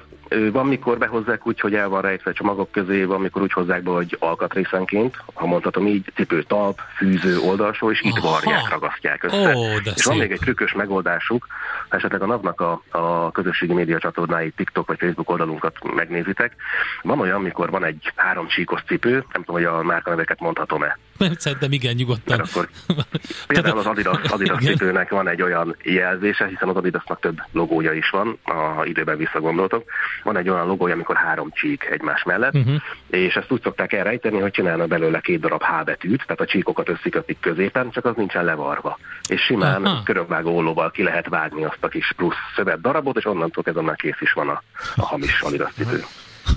Van, 0.53 0.67
mikor 0.67 0.99
behozzák 0.99 1.47
úgy, 1.47 1.61
hogy 1.61 1.75
el 1.75 1.89
van 1.89 2.01
rejtve 2.01 2.33
csomagok 2.33 2.71
közé, 2.71 3.05
van, 3.05 3.21
mikor 3.21 3.43
úgy 3.43 3.53
hozzák 3.53 3.83
be, 3.83 3.91
hogy 3.91 4.17
alkatrészenként, 4.21 5.17
ha 5.35 5.47
mondhatom 5.47 5.87
így, 5.87 6.13
cipő 6.15 6.43
talp, 6.43 6.81
fűző 6.97 7.39
oldalsó, 7.39 7.91
és 7.91 8.01
itt 8.01 8.19
varják, 8.19 8.69
ragasztják 8.71 9.25
össze. 9.25 9.57
Ó, 9.57 9.63
és 9.95 10.05
van 10.05 10.17
még 10.17 10.31
egy 10.31 10.39
trükkös 10.39 10.73
megoldásuk, 10.73 11.47
ha 11.89 11.97
esetleg 11.97 12.23
a 12.23 12.27
napnak 12.27 12.61
a, 12.61 12.83
a 12.91 13.31
közösségi 13.31 13.73
média 13.73 13.99
csatornái, 13.99 14.51
TikTok 14.51 14.87
vagy 14.87 14.99
Facebook 14.99 15.31
oldalunkat 15.31 15.95
megnézitek. 15.95 16.55
Van 17.03 17.21
olyan, 17.21 17.41
mikor 17.41 17.71
van 17.71 17.85
egy 17.85 18.13
három 18.15 18.49
csíkos 18.49 18.83
cipő, 18.87 19.11
nem 19.11 19.43
tudom, 19.43 19.63
hogy 19.63 19.65
a 19.65 19.83
márkaneveket 19.83 20.41
mondhatom-e. 20.41 20.99
Szerintem 21.39 21.73
igen, 21.73 21.95
nyugodtan. 21.95 22.41
akkor, 22.41 22.69
például 23.47 23.79
az 23.79 23.87
Adidas, 23.87 24.31
Adidas 24.31 24.65
cipőnek 24.65 25.11
van 25.11 25.29
egy 25.29 25.43
olyan 25.43 25.77
jelzése, 25.83 26.47
hiszen 26.47 26.69
az 26.69 26.77
Adidasnak 26.77 27.21
több 27.21 27.39
logója 27.53 27.93
is 27.93 28.11
van, 28.11 28.39
a 28.45 28.85
időben 28.85 29.17
visszagondoltok. 29.17 29.85
Van 30.23 30.37
egy 30.37 30.49
olyan 30.49 30.67
logója, 30.67 30.95
amikor 30.95 31.17
három 31.17 31.51
csík 31.53 31.85
egymás 31.85 32.23
mellett, 32.23 32.55
uh-huh. 32.55 32.81
és 33.11 33.35
ezt 33.35 33.53
úgy 33.53 33.63
szokták 33.63 33.93
elrejteni, 33.93 34.39
hogy 34.39 34.51
csinálnak 34.51 34.89
belőle 34.89 35.21
két 35.21 35.41
darab 35.41 35.63
H 35.63 35.85
betűt, 35.85 36.23
tehát 36.23 36.41
a 36.41 36.47
csíkokat 36.47 36.89
összekötik 36.89 37.41
középen, 37.41 37.91
csak 37.91 38.05
az 38.05 38.17
nincsen 38.17 38.45
levarva. 38.45 38.99
És 39.29 39.41
simán 39.41 39.85
Aha. 39.85 40.03
körökvágó 40.03 40.57
ollóval 40.57 40.91
ki 40.91 41.03
lehet 41.03 41.29
vágni 41.29 41.65
azt 41.65 41.79
a 41.85 41.89
kis 41.89 42.13
plusz 42.17 42.35
szövet 42.57 42.81
darabot, 42.81 43.17
és 43.17 43.25
onnantól 43.25 43.63
kezdve 43.63 43.83
már 43.83 43.97
kész 43.97 44.21
is 44.21 44.33
van 44.33 44.49
a, 44.49 44.63
a 44.97 45.07
hamis 45.07 45.41
Adidas 45.41 45.73
cipő. 45.75 46.05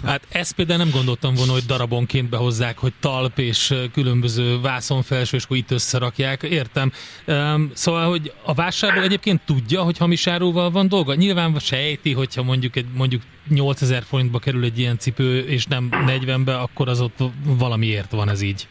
Hát 0.05 0.27
ezt 0.29 0.53
például 0.53 0.77
nem 0.77 0.89
gondoltam 0.89 1.33
volna, 1.33 1.51
hogy 1.51 1.65
darabonként 1.65 2.29
behozzák, 2.29 2.77
hogy 2.77 2.93
talp 2.99 3.39
és 3.39 3.73
különböző 3.93 4.61
vászonfelső, 4.61 5.37
és 5.37 5.43
akkor 5.43 5.57
itt 5.57 5.71
összerakják. 5.71 6.43
Értem. 6.43 6.91
Szóval, 7.73 8.09
hogy 8.09 8.33
a 8.45 8.53
vásárló 8.53 9.01
egyébként 9.01 9.41
tudja, 9.45 9.81
hogy 9.81 9.97
hamis 9.97 10.27
áruval 10.27 10.71
van 10.71 10.87
dolga? 10.87 11.15
Nyilván 11.15 11.59
sejti, 11.59 12.13
hogyha 12.13 12.43
mondjuk, 12.43 12.75
egy, 12.75 12.85
mondjuk 12.93 13.21
8000 13.49 14.03
forintba 14.03 14.39
kerül 14.39 14.63
egy 14.63 14.79
ilyen 14.79 14.97
cipő, 14.97 15.39
és 15.39 15.65
nem 15.65 15.89
40-be, 15.91 16.59
akkor 16.59 16.89
az 16.89 17.01
ott 17.01 17.17
valamiért 17.45 18.11
van 18.11 18.29
ez 18.29 18.41
így. 18.41 18.67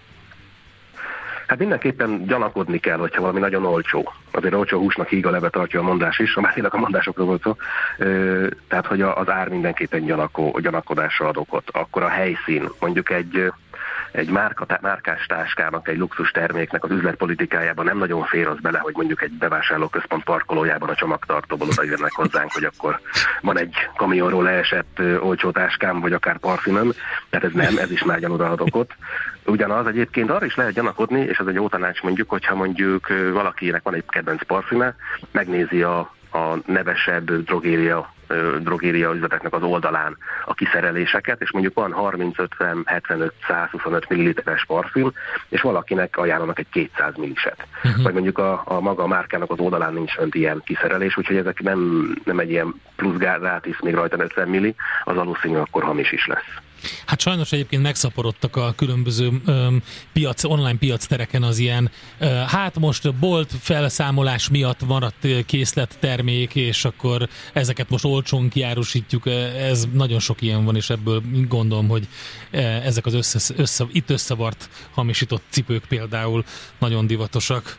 Hát 1.46 1.58
mindenképpen 1.58 2.26
gyanakodni 2.26 2.78
kell, 2.78 2.98
hogyha 2.98 3.20
valami 3.20 3.40
nagyon 3.40 3.64
olcsó. 3.64 4.12
Azért 4.30 4.54
olcsó 4.54 4.78
húsnak 4.78 5.08
híg 5.08 5.26
a 5.26 5.30
leve 5.30 5.48
tartja 5.48 5.80
a 5.80 5.82
mondás 5.82 6.18
is, 6.18 6.36
a 6.36 6.50
tényleg 6.54 6.74
a 6.74 6.78
mondásokról 6.78 7.26
volt 7.26 7.42
szó. 7.42 7.56
Tehát, 8.68 8.86
hogy 8.86 9.00
az 9.00 9.28
ár 9.28 9.48
mindenképpen 9.48 10.04
gyanakó, 10.04 10.58
gyanakodásra 10.62 11.28
ad 11.28 11.36
okot. 11.36 11.70
Akkor 11.70 12.02
a 12.02 12.08
helyszín, 12.08 12.68
mondjuk 12.80 13.10
egy 13.10 13.52
egy 14.12 14.30
márka, 14.30 14.66
márkás 14.80 15.26
táskának, 15.26 15.88
egy 15.88 15.98
luxus 15.98 16.30
terméknek 16.30 16.84
az 16.84 16.90
üzletpolitikájában 16.90 17.84
nem 17.84 17.98
nagyon 17.98 18.24
fér 18.24 18.46
az 18.46 18.58
bele, 18.60 18.78
hogy 18.78 18.94
mondjuk 18.96 19.22
egy 19.22 19.32
bevásárlóközpont 19.32 20.24
parkolójában 20.24 20.88
a 20.88 20.94
csomagtartóból 20.94 21.68
oda 21.68 21.82
jönnek 21.82 22.12
hozzánk, 22.12 22.52
hogy 22.52 22.64
akkor 22.64 23.00
van 23.40 23.58
egy 23.58 23.74
kamionról 23.96 24.42
leesett 24.42 25.00
olcsó 25.20 25.50
táskám, 25.50 26.00
vagy 26.00 26.12
akár 26.12 26.38
parfümöm, 26.38 26.92
tehát 27.30 27.46
ez 27.46 27.52
nem, 27.52 27.78
ez 27.78 27.90
is 27.90 28.04
már 28.04 28.18
gyanúra 28.18 28.50
ad 28.50 28.60
okot. 28.60 28.94
Ugyanaz 29.44 29.86
egyébként 29.86 30.30
arra 30.30 30.44
is 30.44 30.54
lehet 30.54 30.72
gyanakodni, 30.72 31.20
és 31.20 31.38
ez 31.38 31.46
egy 31.46 31.54
jó 31.54 31.68
tanács 31.68 32.02
mondjuk, 32.02 32.30
hogyha 32.30 32.54
mondjuk 32.54 33.08
valakinek 33.32 33.82
van 33.82 33.94
egy 33.94 34.04
kedvenc 34.08 34.46
parfüme, 34.46 34.94
megnézi 35.30 35.82
a, 35.82 35.98
a 36.32 36.56
nevesebb 36.66 37.32
drogéria 37.32 38.11
drogéria 38.60 39.12
üzleteknek 39.14 39.52
az 39.52 39.62
oldalán 39.62 40.16
a 40.44 40.54
kiszereléseket, 40.54 41.40
és 41.40 41.52
mondjuk 41.52 41.74
van 41.74 41.92
30, 41.92 42.38
50, 42.38 42.82
75, 42.84 43.32
125 43.46 44.08
milliliteres 44.08 44.64
parfüm, 44.64 45.12
és 45.48 45.60
valakinek 45.60 46.16
ajánlanak 46.16 46.58
egy 46.58 46.68
200 46.70 47.16
milliset. 47.16 47.66
Uh-huh. 47.84 48.02
Vagy 48.02 48.12
mondjuk 48.12 48.38
a, 48.38 48.62
a 48.64 48.80
maga 48.80 49.02
a 49.02 49.06
márkának 49.06 49.50
az 49.50 49.58
oldalán 49.58 49.92
nincs 49.92 50.12
fönt 50.12 50.34
ilyen 50.34 50.62
kiszerelés, 50.64 51.16
úgyhogy 51.16 51.36
ezek 51.36 51.62
nem, 51.62 52.12
nem 52.24 52.38
egy 52.38 52.50
ilyen 52.50 52.74
plusz 52.96 53.18
rátisz 53.18 53.80
még 53.80 53.94
rajta 53.94 54.22
50 54.22 54.48
milli, 54.48 54.74
az 55.04 55.14
valószínű 55.14 55.56
akkor 55.56 55.82
hamis 55.82 56.12
is 56.12 56.26
lesz. 56.26 56.71
Hát 57.06 57.20
sajnos 57.20 57.52
egyébként 57.52 57.82
megszaporodtak 57.82 58.56
a 58.56 58.72
különböző 58.76 59.28
um, 59.46 59.82
piac, 60.12 60.44
online 60.44 60.78
piac 60.78 61.06
tereken 61.06 61.42
az 61.42 61.58
ilyen, 61.58 61.90
uh, 62.20 62.28
hát 62.42 62.78
most 62.78 63.14
bolt 63.14 63.54
felszámolás 63.60 64.48
miatt 64.48 64.86
maradt 64.86 65.26
készlet 65.46 65.96
termék, 66.00 66.54
és 66.54 66.84
akkor 66.84 67.28
ezeket 67.52 67.90
most 67.90 68.04
olcsón 68.04 68.48
kiárusítjuk, 68.48 69.26
ez 69.56 69.86
nagyon 69.92 70.18
sok 70.18 70.42
ilyen 70.42 70.64
van, 70.64 70.76
és 70.76 70.90
ebből 70.90 71.22
gondolom, 71.48 71.88
hogy 71.88 72.08
ezek 72.50 73.06
az 73.06 73.14
össze, 73.14 73.54
össze, 73.56 73.86
itt 73.92 74.10
összevart 74.10 74.68
hamisított 74.94 75.42
cipők 75.50 75.84
például 75.88 76.44
nagyon 76.78 77.06
divatosak. 77.06 77.78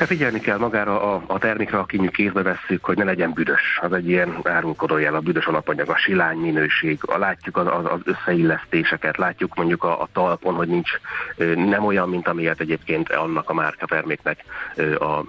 Hát 0.00 0.08
figyelni 0.08 0.40
kell 0.40 0.58
magára 0.58 1.14
a, 1.14 1.22
a 1.26 1.38
termékre, 1.38 1.76
ha 1.76 1.84
kinyű 1.84 2.08
kézbe 2.08 2.42
vesszük, 2.42 2.84
hogy 2.84 2.96
ne 2.96 3.04
legyen 3.04 3.32
büdös. 3.32 3.78
Az 3.82 3.92
egy 3.92 4.08
ilyen 4.08 4.38
árulkodójel, 4.42 5.14
a 5.14 5.20
büdös 5.20 5.46
alapanyag, 5.46 5.88
a 5.88 5.96
silány 5.96 6.36
minőség. 6.36 6.98
A, 7.06 7.18
látjuk 7.18 7.56
az, 7.56 7.66
az 7.66 8.00
összeillesztéseket, 8.04 9.16
látjuk 9.16 9.54
mondjuk 9.54 9.84
a, 9.84 10.00
a 10.00 10.08
talpon, 10.12 10.54
hogy 10.54 10.68
nincs 10.68 10.90
nem 11.54 11.84
olyan, 11.84 12.08
mint 12.08 12.28
amilyet 12.28 12.60
egyébként 12.60 13.12
annak 13.12 13.50
a 13.50 13.54
márka 13.54 13.86
terméknek 13.86 14.44
a 14.98 15.24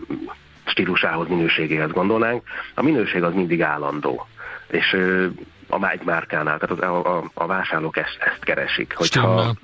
stílusához, 0.65 1.27
minőségéhez 1.27 1.91
gondolnánk. 1.91 2.43
A 2.75 2.81
minőség 2.81 3.23
az 3.23 3.33
mindig 3.33 3.61
állandó. 3.61 4.27
És 4.67 4.97
a 5.69 5.89
egy 5.89 6.03
márkánál, 6.03 6.59
tehát 6.59 6.83
az, 6.83 6.89
a, 6.89 7.17
a, 7.17 7.31
a 7.33 7.45
vásárlók 7.45 7.97
ezt, 7.97 8.17
ezt 8.19 8.43
keresik. 8.43 8.93
Hogyha 8.95 9.55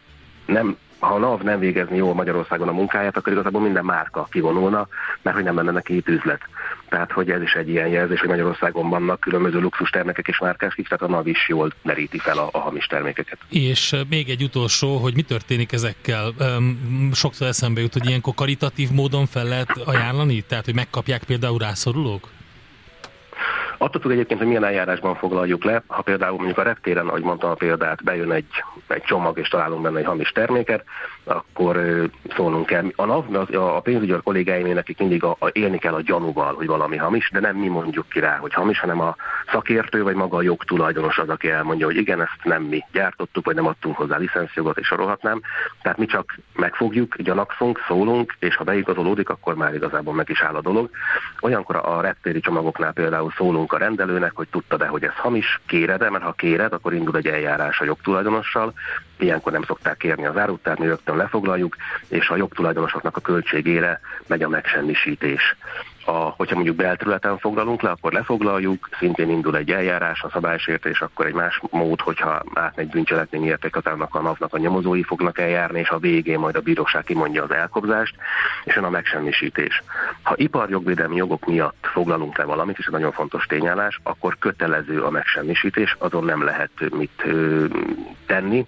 nem, 0.46 0.78
ha 1.00 1.14
a 1.14 1.18
NAV 1.18 1.42
nem 1.42 1.60
végezni 1.60 1.98
jól 1.98 2.14
Magyarországon 2.14 2.68
a 2.68 2.72
munkáját, 2.72 3.18
akkor 3.18 3.32
igazából 3.32 3.62
minden 3.62 3.86
márka 3.86 4.28
kivonulna, 4.32 4.88
mert 5.22 5.36
hogy 5.36 5.46
nem 5.46 5.56
lenne 5.56 5.72
neki 5.72 5.96
itt 5.96 6.08
üzlet. 6.08 6.42
Tehát, 6.90 7.12
hogy 7.12 7.32
ez 7.32 7.42
is 7.42 7.54
egy 7.54 7.70
ilyen 7.70 7.88
jelzés, 7.88 8.20
hogy 8.20 8.30
Magyarországon 8.30 8.90
vannak 8.90 9.20
különböző 9.20 9.60
luxus 9.60 9.90
termékek 9.90 10.28
és 10.28 10.40
márkák 10.40 10.74
is, 10.76 10.88
tehát 10.88 11.04
a 11.04 11.08
NAV 11.08 11.28
is 11.28 11.48
jól 11.48 11.74
meríti 11.82 12.18
fel 12.18 12.38
a, 12.38 12.50
a 12.52 12.60
hamis 12.60 12.86
termékeket. 12.86 13.38
És 13.50 13.96
még 14.10 14.30
egy 14.30 14.44
utolsó, 14.44 14.98
hogy 14.98 15.14
mi 15.16 15.22
történik 15.22 15.72
ezekkel? 15.72 16.34
Sokszor 17.12 17.48
eszembe 17.48 17.82
jut, 17.82 17.94
hogy 17.94 18.08
ilyenkor 18.08 18.34
karitatív 18.34 18.90
módon 18.92 19.26
fel 19.26 19.46
lehet 19.46 19.70
ajánlani? 19.86 20.42
Tehát, 20.42 20.66
hogy 20.66 20.76
megkapják 20.76 21.24
például 21.24 21.58
rászorulók? 21.58 22.28
Attól 23.78 24.02
függ 24.02 24.12
egyébként, 24.12 24.40
hogy 24.40 24.48
milyen 24.48 24.64
eljárásban 24.64 25.16
foglaljuk 25.16 25.64
le. 25.64 25.84
Ha 25.88 26.02
például 26.02 26.36
mondjuk 26.36 26.58
a 26.58 26.64
reptéren, 26.64 27.08
ahogy 27.08 27.22
mondtam 27.22 27.50
a 27.50 27.54
példát, 27.54 28.04
bejön 28.04 28.32
egy, 28.32 28.64
egy 28.88 29.02
csomag 29.02 29.38
és 29.38 29.48
találunk 29.48 29.82
benne 29.82 30.00
egy 30.00 30.06
hamis 30.06 30.30
terméket, 30.30 30.84
akkor 31.24 31.80
szólnunk 32.36 32.66
kell. 32.66 32.86
A 32.96 33.06
NAV, 33.06 33.56
a 33.56 33.80
pénzügyi 33.80 34.16
kollégáim, 34.24 34.74
nekik 34.74 35.00
mindig 35.00 35.24
a, 35.24 35.36
a, 35.40 35.50
élni 35.52 35.78
kell 35.78 35.94
a 35.94 36.02
gyanúval, 36.02 36.54
hogy 36.54 36.68
valami 36.68 36.98
hamis, 36.98 37.30
de 37.32 37.40
nem 37.40 37.56
mi 37.56 37.68
mondjuk 37.68 38.10
ki 38.10 38.20
rá, 38.20 38.38
hogy 38.38 38.54
hamis, 38.54 38.80
hanem 38.80 39.02
a 39.02 39.16
szakértő 39.52 40.04
vagy 40.04 40.16
maga 40.16 40.38
a 40.38 40.42
jogtulajdonos 40.42 41.18
az, 41.18 41.30
aki 41.30 41.50
elmondja, 41.50 41.86
hogy 41.86 41.98
igen, 41.98 42.22
ezt 42.22 42.44
nem 42.44 42.64
mi 42.64 42.84
gyártottuk, 42.92 43.46
vagy 43.46 43.56
nem 43.56 43.68
adtunk 43.68 43.96
hozzá 43.96 44.18
licenszjogot, 44.18 44.78
és 44.78 44.88
sorolhatnám. 44.88 45.42
Tehát 45.82 45.98
mi 45.98 46.06
csak 46.06 46.38
megfogjuk, 46.54 47.16
gyanakszunk, 47.18 47.84
szólunk, 47.88 48.36
és 48.40 48.56
ha 48.56 48.64
beigazolódik, 48.64 49.30
akkor 49.30 49.56
már 49.56 49.74
igazából 49.74 50.14
meg 50.14 50.30
is 50.30 50.42
áll 50.42 50.56
a 50.56 50.62
dolog. 50.62 50.90
Olyankor 51.40 51.76
a 51.76 52.02
reptéri 52.02 52.40
csomagoknál 52.40 52.94
például 52.94 53.34
szólunk 53.38 53.67
a 53.74 53.78
rendelőnek, 53.78 54.32
hogy 54.36 54.48
tudta-e, 54.48 54.88
hogy 54.88 55.04
ez 55.04 55.16
hamis, 55.16 55.60
kéred 55.66 56.10
mert 56.10 56.24
ha 56.24 56.32
kéred, 56.32 56.74
akkor 56.74 56.94
indul 56.94 57.18
egy 57.18 57.28
eljárás 57.28 57.80
a 57.80 57.86
jogtulajdonossal, 57.86 58.74
ilyenkor 59.20 59.52
nem 59.52 59.64
szokták 59.64 59.98
kérni 59.98 60.26
az 60.26 60.38
árut, 60.38 60.64
tehát 60.64 60.80
mi 60.80 60.86
rögtön 60.86 61.16
lefoglaljuk, 61.16 61.76
és 62.08 62.30
a 62.30 62.36
jogtulajdonosoknak 62.36 63.18
a 63.18 63.22
költségére 63.22 64.00
megy 64.28 64.44
a 64.44 64.50
megsemmisítés 64.50 65.56
a, 66.08 66.34
hogyha 66.38 66.56
mondjuk 66.56 66.76
belterületen 66.76 67.38
foglalunk 67.38 67.82
le, 67.82 67.90
akkor 67.90 68.12
lefoglaljuk, 68.12 68.90
szintén 69.00 69.30
indul 69.30 69.58
egy 69.58 69.72
eljárás, 69.72 70.24
a 70.24 70.30
szabálysértés, 70.30 71.02
akkor 71.02 71.26
egy 71.26 71.34
más 71.34 71.62
mód, 71.70 72.02
hogyha 72.02 72.44
átmegy 72.54 72.90
bűncselekmény 72.90 73.46
értékhatárnak 73.46 74.16
a 74.16 74.22
napnak 74.22 74.54
a 74.54 74.58
nyomozói 74.58 75.04
fognak 75.04 75.40
eljárni, 75.40 75.80
és 75.80 75.90
a 75.90 75.98
végén 75.98 76.40
majd 76.40 76.56
a 76.56 76.62
bíróság 76.62 77.04
kimondja 77.04 77.44
az 77.44 77.52
elkobzást, 77.52 78.16
és 78.64 78.76
jön 78.76 78.84
a 78.84 78.90
megsemmisítés. 78.90 79.84
Ha 80.22 80.34
iparjogvédelmi 80.38 81.16
jogok 81.16 81.46
miatt 81.46 81.88
foglalunk 81.94 82.38
le 82.38 82.44
valamit, 82.44 82.78
és 82.78 82.86
ez 82.86 82.92
nagyon 82.92 83.12
fontos 83.12 83.46
tényállás, 83.46 84.00
akkor 84.04 84.38
kötelező 84.40 85.02
a 85.04 85.10
megsemmisítés, 85.10 85.96
azon 86.00 86.24
nem 86.24 86.44
lehet 86.44 86.72
mit 86.92 87.24
ö, 87.26 87.66
tenni, 88.26 88.66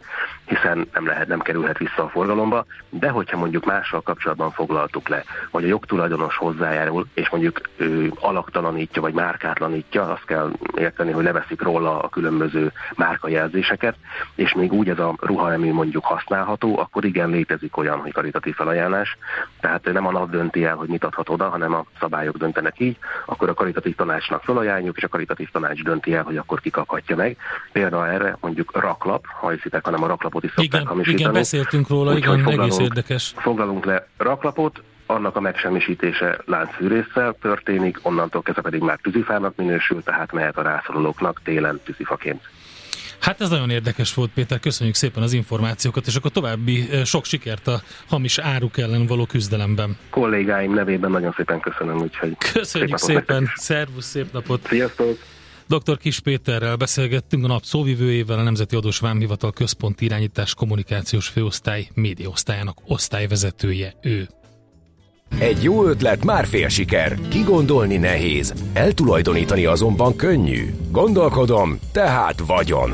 hiszen 0.49 0.87
nem 0.93 1.05
lehet, 1.05 1.27
nem 1.27 1.39
kerülhet 1.39 1.77
vissza 1.77 2.03
a 2.03 2.09
forgalomba, 2.09 2.65
de 2.89 3.09
hogyha 3.09 3.37
mondjuk 3.37 3.65
mással 3.65 4.01
kapcsolatban 4.01 4.51
foglaltuk 4.51 5.09
le, 5.09 5.23
vagy 5.51 5.63
a 5.63 5.67
jogtulajdonos 5.67 6.35
hozzájárul, 6.35 7.07
és 7.13 7.29
mondjuk 7.29 7.61
ő 7.75 8.13
alaktalanítja, 8.19 9.01
vagy 9.01 9.13
márkátlanítja, 9.13 10.11
azt 10.11 10.25
kell 10.25 10.51
érteni, 10.77 11.11
hogy 11.11 11.23
leveszik 11.23 11.61
róla 11.61 11.99
a 11.99 12.09
különböző 12.09 12.71
márkajelzéseket, 12.95 13.95
és 14.35 14.53
még 14.53 14.73
úgy 14.73 14.89
ez 14.89 14.99
a 14.99 15.15
ruhaemű 15.19 15.73
mondjuk 15.73 16.05
használható, 16.05 16.79
akkor 16.79 17.05
igen 17.05 17.29
létezik 17.29 17.77
olyan, 17.77 17.99
hogy 17.99 18.13
karitatív 18.13 18.55
felajánlás, 18.55 19.17
tehát 19.59 19.93
nem 19.93 20.07
a 20.07 20.11
NAV 20.11 20.29
dönti 20.29 20.65
el, 20.65 20.75
hogy 20.75 20.89
mit 20.89 21.03
adhat 21.03 21.29
oda, 21.29 21.49
hanem 21.49 21.73
a 21.73 21.85
szabályok 21.99 22.37
döntenek 22.37 22.79
így, 22.79 22.97
akkor 23.25 23.49
a 23.49 23.53
karitatív 23.53 23.95
tanácsnak 23.95 24.43
felajánljuk, 24.43 24.97
és 24.97 25.03
a 25.03 25.07
karitatív 25.07 25.49
tanács 25.51 25.83
dönti 25.83 26.13
el, 26.13 26.23
hogy 26.23 26.37
akkor 26.37 26.59
kikaphatja 26.59 27.15
meg. 27.15 27.37
Például 27.71 28.05
erre 28.05 28.37
mondjuk 28.41 28.79
raklap, 28.81 29.25
ha 29.25 29.49
hiszitek, 29.49 29.85
hanem 29.85 30.03
a 30.03 30.07
raklapot 30.07 30.38
is 30.43 30.49
szokták 30.49 30.73
igen, 30.73 30.85
hamisítani. 30.85 31.21
Igen, 31.21 31.33
beszéltünk 31.33 31.87
róla, 31.87 32.11
Úgy, 32.11 32.17
igen, 32.17 32.47
egész 32.49 32.77
érdekes. 32.77 33.33
Foglalunk 33.35 33.85
le 33.85 34.07
raklapot, 34.17 34.81
annak 35.05 35.35
a 35.35 35.39
megsemmisítése 35.39 36.37
láncfűrészsel 36.45 37.35
történik, 37.41 37.99
onnantól 38.01 38.41
kezdve 38.41 38.61
pedig 38.61 38.81
már 38.81 38.99
tűzifának 39.03 39.55
minősül, 39.55 40.03
tehát 40.03 40.31
mehet 40.31 40.57
a 40.57 40.61
rászorulóknak 40.61 41.41
télen 41.43 41.79
tűzifaként. 41.83 42.41
Hát 43.19 43.41
ez 43.41 43.49
nagyon 43.49 43.69
érdekes 43.69 44.13
volt, 44.13 44.31
Péter, 44.33 44.59
köszönjük 44.59 44.95
szépen 44.95 45.23
az 45.23 45.33
információkat, 45.33 46.07
és 46.07 46.15
akkor 46.15 46.31
további 46.31 46.87
eh, 46.91 47.05
sok 47.05 47.25
sikert 47.25 47.67
a 47.67 47.81
hamis 48.07 48.37
áruk 48.37 48.77
ellen 48.77 49.05
való 49.05 49.25
küzdelemben. 49.25 49.97
Kollégáim 50.09 50.73
nevében 50.73 51.11
nagyon 51.11 51.33
szépen 51.35 51.59
köszönöm, 51.59 52.01
úgyhogy 52.01 52.37
Köszönjük 52.53 52.97
szép 52.97 53.17
szépen, 53.17 53.51
szervusz, 53.55 54.05
szép 54.05 54.31
napot! 54.31 54.67
Sziasztok! 54.67 55.17
Dr. 55.69 55.97
Kis 55.97 56.19
Péterrel 56.19 56.75
beszélgettünk 56.75 57.43
a 57.43 57.47
nap 57.47 57.63
szóvivőjével, 57.63 58.39
a 58.39 58.43
Nemzeti 58.43 58.75
Adós 58.75 58.99
Vámhivatal 58.99 59.51
Központi 59.51 60.05
Irányítás 60.05 60.53
Kommunikációs 60.53 61.27
Főosztály 61.27 61.87
médiaosztályának 61.93 62.77
osztályvezetője 62.87 63.93
ő. 64.01 64.29
Egy 65.39 65.63
jó 65.63 65.85
ötlet 65.85 66.23
már 66.23 66.45
fél 66.45 66.67
siker, 66.67 67.19
kigondolni 67.27 67.97
nehéz, 67.97 68.53
eltulajdonítani 68.73 69.65
azonban 69.65 70.15
könnyű. 70.15 70.73
Gondolkodom, 70.91 71.79
tehát 71.91 72.39
vagyon. 72.45 72.91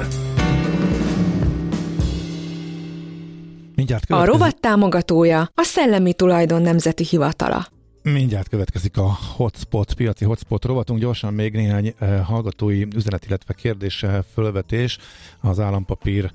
Mindjárt 3.76 4.12
a 4.12 4.26
rovat 4.26 4.60
támogatója 4.60 5.40
a 5.42 5.64
Szellemi 5.64 6.14
Tulajdon 6.14 6.62
Nemzeti 6.62 7.04
Hivatala. 7.04 7.74
Mindjárt 8.14 8.50
következik 8.50 8.98
a 8.98 9.18
hotspot, 9.36 9.94
piaci 9.94 10.26
hotspot 10.26 10.66
rovatunk. 10.66 11.00
Gyorsan 11.00 11.34
még 11.34 11.54
néhány 11.54 11.94
eh, 11.98 12.26
hallgatói 12.26 12.86
üzenet, 12.96 13.26
illetve 13.26 13.54
kérdés 13.54 14.04
eh, 14.04 14.20
fölvetés 14.34 14.98
az 15.42 15.60
állampapír 15.60 16.32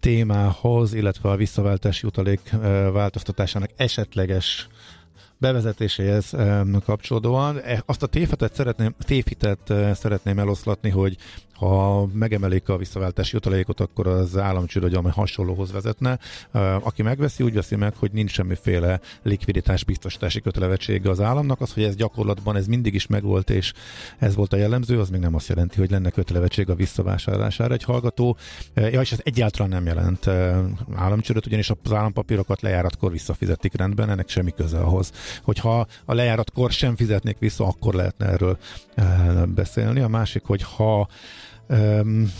témához, 0.00 0.94
illetve 0.94 1.30
a 1.30 1.36
visszaváltási 1.36 2.00
jutalék 2.04 2.40
eh, 2.52 2.58
változtatásának 2.92 3.70
esetleges 3.76 4.68
bevezetéséhez 5.38 6.34
kapcsolódóan. 6.84 7.60
Azt 7.86 8.02
a 8.02 8.06
tévhitet 8.06 8.54
szeretném, 8.54 8.94
tévhitet 8.98 9.72
szeretném 9.94 10.38
eloszlatni, 10.38 10.90
hogy 10.90 11.16
ha 11.56 12.06
megemelik 12.12 12.68
a 12.68 12.76
visszaváltási 12.76 13.34
jutalékot, 13.34 13.80
akkor 13.80 14.06
az 14.06 14.36
államcsőd, 14.36 14.94
amely 14.94 15.12
hasonlóhoz 15.12 15.72
vezetne. 15.72 16.18
Aki 16.80 17.02
megveszi, 17.02 17.42
úgy 17.42 17.54
veszi 17.54 17.76
meg, 17.76 17.96
hogy 17.96 18.12
nincs 18.12 18.30
semmiféle 18.30 19.00
likviditás 19.22 19.84
biztosítási 19.84 20.40
kötelezettsége 20.40 21.10
az 21.10 21.20
államnak. 21.20 21.60
Az, 21.60 21.72
hogy 21.72 21.82
ez 21.82 21.94
gyakorlatban 21.96 22.56
ez 22.56 22.66
mindig 22.66 22.94
is 22.94 23.06
megvolt, 23.06 23.50
és 23.50 23.72
ez 24.18 24.34
volt 24.34 24.52
a 24.52 24.56
jellemző, 24.56 25.00
az 25.00 25.08
még 25.10 25.20
nem 25.20 25.34
azt 25.34 25.48
jelenti, 25.48 25.78
hogy 25.78 25.90
lenne 25.90 26.10
kötelezettség 26.10 26.70
a 26.70 26.74
visszavásárlására 26.74 27.74
egy 27.74 27.82
hallgató. 27.84 28.36
Ja, 28.74 29.00
és 29.00 29.12
ez 29.12 29.20
egyáltalán 29.22 29.70
nem 29.70 29.86
jelent 29.86 30.26
államcsődöt, 30.94 31.46
ugyanis 31.46 31.70
az 31.70 31.92
állampapírokat 31.92 32.60
lejáratkor 32.60 33.10
visszafizetik 33.10 33.76
rendben, 33.76 34.10
ennek 34.10 34.28
semmi 34.28 34.50
köze 34.50 34.78
ahhoz. 34.78 35.12
Hogyha 35.42 35.86
a 36.04 36.14
lejáratkor 36.14 36.70
sem 36.70 36.96
fizetnék 36.96 37.38
vissza, 37.38 37.66
akkor 37.66 37.94
lehetne 37.94 38.26
erről 38.26 38.58
beszélni. 39.54 40.00
A 40.00 40.08
másik, 40.08 40.42
hogy 40.44 40.62
ha 40.62 41.08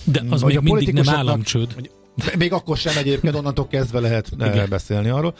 de 0.05 0.23
az 0.31 0.43
még 0.43 0.61
mindig 0.61 0.93
nem 0.93 1.09
államcsőd. 1.09 1.91
Még 2.39 2.53
akkor 2.53 2.77
sem 2.77 2.97
egyébként, 2.97 3.35
onnantól 3.35 3.67
kezdve 3.67 4.01
lehet 4.01 4.31
eh, 4.39 4.55
Igen. 4.55 4.69
beszélni 4.69 5.09
arról. 5.09 5.35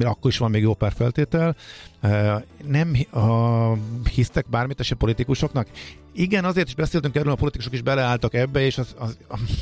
Akkor 0.00 0.30
is 0.30 0.38
van 0.38 0.50
még 0.50 0.62
jó 0.62 0.74
pár 0.74 0.92
feltétel. 0.96 1.56
Nem 2.66 2.96
a, 3.10 3.72
hisztek 4.14 4.46
bármit 4.50 4.80
a 4.90 4.94
politikusoknak? 4.94 5.66
Igen, 6.12 6.44
azért 6.44 6.68
is 6.68 6.74
beszéltünk 6.74 7.14
erről, 7.14 7.32
a 7.32 7.36
politikusok 7.36 7.72
is 7.72 7.82
beleálltak 7.82 8.34
ebbe, 8.34 8.60
és 8.60 8.78
az, 8.78 8.94
az, 8.98 9.16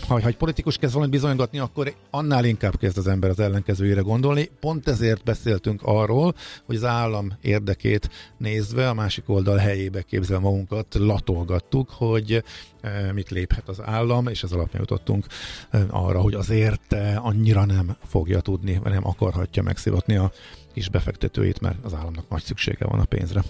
ha, 0.06 0.20
ha 0.20 0.28
egy 0.28 0.36
politikus 0.36 0.76
kezd 0.76 0.92
valamit 0.92 1.14
bizonygatni, 1.14 1.58
akkor 1.58 1.94
annál 2.10 2.44
inkább 2.44 2.76
kezd 2.78 2.98
az 2.98 3.06
ember 3.06 3.30
az 3.30 3.40
ellenkezőjére 3.40 4.00
gondolni. 4.00 4.50
Pont 4.60 4.88
ezért 4.88 5.24
beszéltünk 5.24 5.80
arról, 5.84 6.34
hogy 6.66 6.76
az 6.76 6.84
állam 6.84 7.32
érdekét 7.40 8.10
nézve 8.36 8.88
a 8.88 8.94
másik 8.94 9.28
oldal 9.28 9.56
helyébe 9.56 10.02
képzel 10.02 10.38
magunkat, 10.38 10.94
latolgattuk, 10.94 11.90
hogy 11.90 12.42
e, 12.80 13.12
mit 13.12 13.30
léphet 13.30 13.68
az 13.68 13.80
állam, 13.84 14.26
és 14.26 14.42
ez 14.42 14.52
alapján 14.52 14.80
jutottunk 14.80 15.26
e, 15.70 15.84
arra, 15.90 16.20
hogy 16.20 16.34
azért 16.34 16.94
annyira 17.16 17.64
nem 17.64 17.96
fogja 18.06 18.40
tudni, 18.40 18.78
vagy 18.82 18.92
nem 18.92 19.06
akarhatja 19.06 19.62
megszivatni 19.62 20.16
a 20.16 20.32
kis 20.72 20.88
befektetőit, 20.88 21.60
mert 21.60 21.84
az 21.84 21.94
államnak 21.94 22.28
nagy 22.28 22.42
szüksége 22.42 22.86
van 22.86 23.00
a 23.00 23.04
pénzre. 23.04 23.42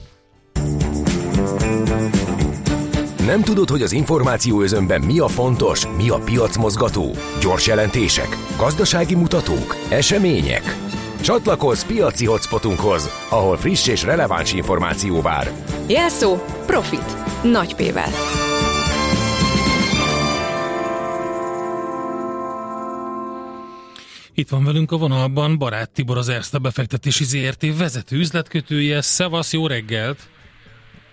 Nem 3.26 3.42
tudod, 3.42 3.68
hogy 3.68 3.82
az 3.82 3.92
információ 3.92 4.62
özönben 4.62 5.00
mi 5.00 5.18
a 5.18 5.28
fontos, 5.28 5.86
mi 5.96 6.08
a 6.08 6.18
piacmozgató? 6.18 7.10
Gyors 7.40 7.66
jelentések, 7.66 8.28
gazdasági 8.56 9.14
mutatók, 9.14 9.76
események? 9.88 10.76
Csatlakozz 11.20 11.84
piaci 11.84 12.26
hotspotunkhoz, 12.26 13.08
ahol 13.28 13.56
friss 13.56 13.86
és 13.86 14.02
releváns 14.02 14.52
információ 14.52 15.20
vár. 15.20 15.52
Jelszó 15.88 16.36
Profit. 16.66 17.16
Nagy 17.42 17.74
P-vel. 17.74 18.10
Itt 24.34 24.48
van 24.48 24.64
velünk 24.64 24.92
a 24.92 24.96
vonalban 24.96 25.58
Barát 25.58 25.90
Tibor, 25.90 26.16
az 26.16 26.28
Erste 26.28 26.58
befektetési 26.58 27.24
ZRT 27.24 27.76
vezető 27.78 28.16
üzletkötője. 28.16 29.00
Szevasz, 29.00 29.52
jó 29.52 29.66
reggelt! 29.66 30.28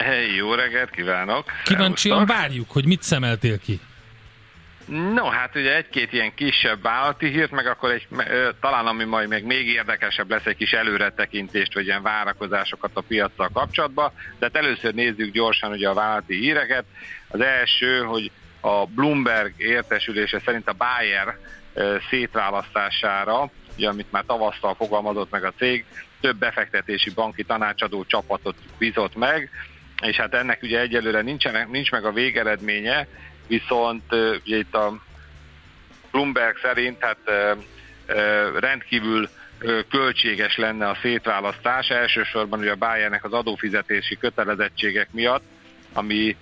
Hey, 0.03 0.35
jó 0.35 0.53
reggelt 0.53 0.89
kívánok! 0.89 1.51
Kíváncsian 1.63 2.25
várjuk, 2.25 2.71
hogy 2.71 2.85
mit 2.85 3.01
szemeltél 3.01 3.59
ki. 3.59 3.79
No, 5.13 5.25
hát 5.25 5.55
ugye 5.55 5.75
egy-két 5.75 6.13
ilyen 6.13 6.33
kisebb 6.35 6.87
állati 6.87 7.27
hírt, 7.27 7.51
meg 7.51 7.67
akkor 7.67 7.91
egy, 7.91 8.07
talán 8.59 8.85
ami 8.85 9.03
majd 9.03 9.27
még, 9.27 9.43
még 9.43 9.67
érdekesebb 9.67 10.29
lesz 10.29 10.45
egy 10.45 10.55
kis 10.55 10.71
előretekintést, 10.71 11.73
vagy 11.73 11.85
ilyen 11.85 12.01
várakozásokat 12.01 12.91
a 12.93 13.01
piacsal 13.01 13.49
kapcsolatban. 13.53 14.11
Tehát 14.39 14.55
először 14.55 14.93
nézzük 14.93 15.31
gyorsan 15.31 15.71
ugye 15.71 15.89
a 15.89 15.93
vállalati 15.93 16.35
híreket. 16.35 16.85
Az 17.27 17.41
első, 17.41 17.99
hogy 17.99 18.31
a 18.61 18.85
Bloomberg 18.85 19.53
értesülése 19.57 20.41
szerint 20.45 20.67
a 20.67 20.73
Bayer 20.73 21.37
szétválasztására, 22.09 23.51
ugye, 23.77 23.89
amit 23.89 24.11
már 24.11 24.23
tavasztal 24.27 24.75
fogalmazott 24.75 25.31
meg 25.31 25.43
a 25.43 25.53
cég, 25.57 25.85
több 26.21 26.37
befektetési 26.37 27.09
banki 27.09 27.43
tanácsadó 27.43 28.05
csapatot 28.05 28.55
bizott 28.77 29.15
meg, 29.15 29.49
és 30.01 30.15
hát 30.15 30.33
ennek 30.33 30.61
ugye 30.61 30.79
egyelőre 30.79 31.21
nincsen, 31.21 31.67
nincs 31.71 31.91
meg 31.91 32.05
a 32.05 32.11
végeredménye, 32.11 33.07
viszont 33.47 34.03
ugye 34.45 34.57
itt 34.57 34.75
a 34.75 35.01
Bloomberg 36.11 36.57
szerint 36.61 36.97
hát 36.99 37.17
rendkívül 38.59 39.29
költséges 39.89 40.57
lenne 40.57 40.89
a 40.89 40.97
szétválasztás, 41.01 41.87
elsősorban 41.89 42.59
ugye 42.59 42.71
a 42.71 42.75
Bayernnek 42.75 43.23
az 43.23 43.33
adófizetési 43.33 44.17
kötelezettségek 44.17 45.07
miatt, 45.11 45.43
ami 45.93 46.35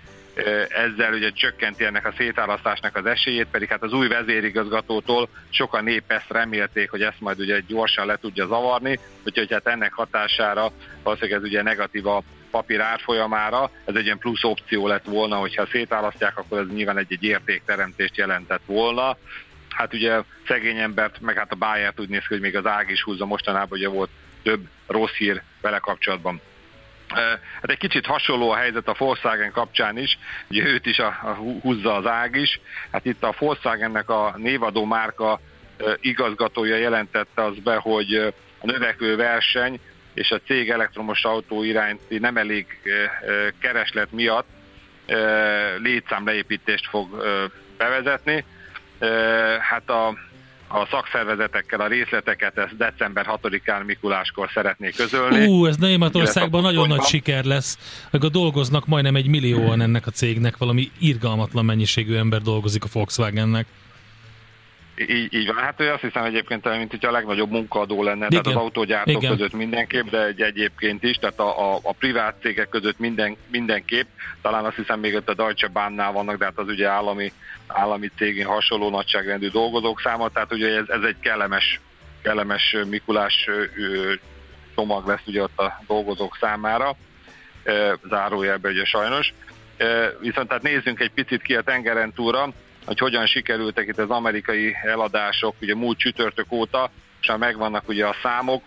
ezzel 0.69 1.13
ugye 1.13 1.29
csökkenti 1.29 1.83
ennek 1.83 2.05
a 2.05 2.13
szétválasztásnak 2.17 2.95
az 2.95 3.05
esélyét, 3.05 3.47
pedig 3.51 3.69
hát 3.69 3.83
az 3.83 3.93
új 3.93 4.07
vezérigazgatótól 4.07 5.29
sokan 5.49 5.87
épp 5.87 6.11
ezt 6.11 6.29
remélték, 6.29 6.89
hogy 6.89 7.01
ezt 7.01 7.19
majd 7.19 7.39
ugye 7.39 7.59
gyorsan 7.67 8.05
le 8.05 8.15
tudja 8.15 8.47
zavarni, 8.47 8.99
úgyhogy 9.25 9.51
hát 9.51 9.67
ennek 9.67 9.93
hatására 9.93 10.71
valószínűleg 11.03 11.39
ez 11.39 11.47
ugye 11.47 11.61
negatív 11.61 12.07
a 12.07 12.23
papír 12.51 12.81
árfolyamára, 12.81 13.71
ez 13.85 13.95
egy 13.95 14.05
ilyen 14.05 14.17
plusz 14.17 14.43
opció 14.43 14.87
lett 14.87 15.05
volna, 15.05 15.35
hogyha 15.35 15.65
szétválasztják, 15.65 16.37
akkor 16.37 16.59
ez 16.59 16.67
nyilván 16.67 16.97
egy-egy 16.97 17.23
értékteremtést 17.23 18.17
jelentett 18.17 18.61
volna. 18.65 19.17
Hát 19.69 19.93
ugye 19.93 20.21
szegény 20.47 20.77
embert, 20.77 21.19
meg 21.19 21.37
hát 21.37 21.51
a 21.51 21.55
báját 21.55 21.99
úgy 21.99 22.09
néz 22.09 22.21
ki, 22.21 22.33
hogy 22.33 22.41
még 22.41 22.55
az 22.55 22.65
ág 22.65 22.89
is 22.89 23.03
húzza 23.03 23.25
mostanában, 23.25 23.77
ugye 23.77 23.87
volt 23.87 24.09
több 24.43 24.67
rossz 24.87 25.13
hír 25.13 25.41
vele 25.61 25.79
kapcsolatban. 25.79 26.41
Hát 27.61 27.69
egy 27.69 27.77
kicsit 27.77 28.05
hasonló 28.05 28.49
a 28.51 28.55
helyzet 28.55 28.87
a 28.87 28.95
Volkswagen 28.97 29.51
kapcsán 29.51 29.97
is, 29.97 30.17
ugye 30.49 30.65
őt 30.65 30.85
is 30.85 30.99
a, 30.99 31.07
a 31.07 31.33
húzza 31.61 31.95
az 31.95 32.05
ág 32.05 32.35
is. 32.35 32.59
Hát 32.91 33.05
itt 33.05 33.23
a 33.23 33.35
Volkswagennek 33.39 34.09
a 34.09 34.33
névadó 34.37 34.85
márka 34.85 35.39
igazgatója 36.01 36.75
jelentette 36.75 37.43
az 37.43 37.57
be, 37.57 37.75
hogy 37.75 38.15
a 38.59 38.65
növekvő 38.65 39.15
verseny 39.15 39.79
és 40.13 40.31
a 40.31 40.39
cég 40.45 40.69
elektromos 40.69 41.23
autó 41.23 41.63
iránti 41.63 42.17
nem 42.17 42.37
elég 42.37 42.65
kereslet 43.59 44.11
miatt 44.11 44.47
létszámleépítést 45.81 46.87
fog 46.89 47.23
bevezetni. 47.77 48.43
Hát 49.59 49.89
a 49.89 50.13
a 50.73 50.87
szakszervezetekkel 50.91 51.79
a 51.79 51.87
részleteket 51.87 52.57
ezt 52.57 52.77
december 52.77 53.25
6-án 53.29 53.85
Mikuláskor 53.85 54.49
szeretnék 54.53 54.95
közölni. 54.95 55.45
Ú, 55.45 55.65
ez 55.65 55.77
Németországban 55.77 56.61
nagyon 56.61 56.87
nagy 56.87 57.01
siker 57.01 57.43
lesz. 57.43 57.77
Meg 58.11 58.23
a 58.23 58.29
dolgoznak 58.29 58.87
majdnem 58.87 59.15
egy 59.15 59.27
millióan 59.27 59.81
ennek 59.81 60.07
a 60.07 60.11
cégnek, 60.11 60.57
valami 60.57 60.91
irgalmatlan 60.99 61.65
mennyiségű 61.65 62.15
ember 62.15 62.41
dolgozik 62.41 62.83
a 62.83 62.87
Volkswagennek. 62.91 63.65
Így, 64.95 65.33
így 65.33 65.47
van. 65.47 65.55
Hát 65.55 65.79
ő 65.79 65.91
azt 65.91 66.01
hiszem 66.01 66.23
egyébként, 66.23 66.77
mint 66.77 66.91
hogyha 66.91 67.07
a 67.07 67.11
legnagyobb 67.11 67.51
munkaadó 67.51 68.03
lenne, 68.03 68.25
Igen. 68.25 68.29
tehát 68.29 68.57
az 68.57 68.63
autógyártók 68.63 69.21
Igen. 69.21 69.37
között 69.37 69.53
mindenképp, 69.53 70.07
de 70.07 70.25
egy 70.25 70.41
egyébként 70.41 71.03
is, 71.03 71.15
tehát 71.15 71.39
a, 71.39 71.73
a, 71.73 71.79
a 71.83 71.93
privát 71.93 72.35
cégek 72.41 72.69
között 72.69 72.99
minden, 72.99 73.37
mindenképp. 73.47 74.07
Talán 74.41 74.65
azt 74.65 74.75
hiszem 74.75 74.99
még 74.99 75.15
ott 75.15 75.29
a 75.29 75.33
Deutsche 75.33 75.67
Bahnnál 75.67 76.11
vannak, 76.11 76.37
de 76.37 76.45
hát 76.45 76.57
az 76.57 76.67
ugye 76.67 76.87
állami, 76.87 77.31
állami 77.67 78.11
cégén 78.17 78.45
hasonló 78.45 78.89
nagyságrendű 78.89 79.49
dolgozók 79.49 80.01
száma, 80.01 80.29
tehát 80.29 80.53
ugye 80.53 80.75
ez, 80.75 80.87
ez 80.87 81.01
egy 81.03 81.19
kellemes, 81.19 81.79
kellemes 82.21 82.75
Mikulás 82.89 83.49
csomag 84.75 85.07
lesz 85.07 85.21
ugye 85.25 85.41
ott 85.41 85.59
a 85.59 85.81
dolgozók 85.87 86.37
számára, 86.39 86.95
zárójelben 88.09 88.71
ugye 88.71 88.85
sajnos. 88.85 89.33
Viszont 90.19 90.47
tehát 90.47 90.63
nézzünk 90.63 90.99
egy 90.99 91.11
picit 91.11 91.41
ki 91.41 91.55
a 91.55 91.61
tengeren 91.61 92.13
túlra, 92.13 92.49
hogy 92.85 92.99
hogyan 92.99 93.25
sikerültek 93.25 93.87
itt 93.87 93.97
az 93.97 94.09
amerikai 94.09 94.75
eladások, 94.83 95.55
ugye 95.61 95.75
múlt 95.75 95.97
csütörtök 95.97 96.51
óta, 96.51 96.91
és 97.21 97.27
már 97.27 97.37
megvannak 97.37 97.87
ugye 97.87 98.05
a 98.05 98.15
számok. 98.23 98.63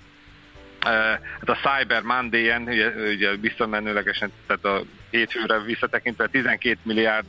Hát 0.81 1.49
a 1.49 1.59
Cyber 1.63 2.03
Monday-en, 2.03 2.63
ugye, 2.63 2.89
ugye 2.89 3.37
visszamenőlegesen, 3.37 4.33
tehát 4.47 4.65
a 4.65 4.83
hétfőre 5.11 5.59
visszatekintve 5.59 6.27
12 6.27 6.79
milliárd 6.83 7.27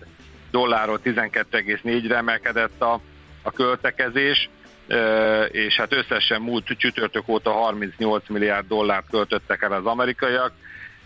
dollárról 0.52 1.00
12,4-re 1.04 2.16
emelkedett 2.16 2.82
a, 2.82 3.00
a 3.42 3.52
költekezés, 3.52 4.50
és 5.52 5.76
hát 5.76 5.94
összesen 5.94 6.42
múlt 6.42 6.66
csütörtök 6.78 7.28
óta 7.28 7.52
38 7.52 8.30
milliárd 8.30 8.68
dollárt 8.68 9.10
költöttek 9.10 9.62
el 9.62 9.72
az 9.72 9.86
amerikaiak, 9.86 10.52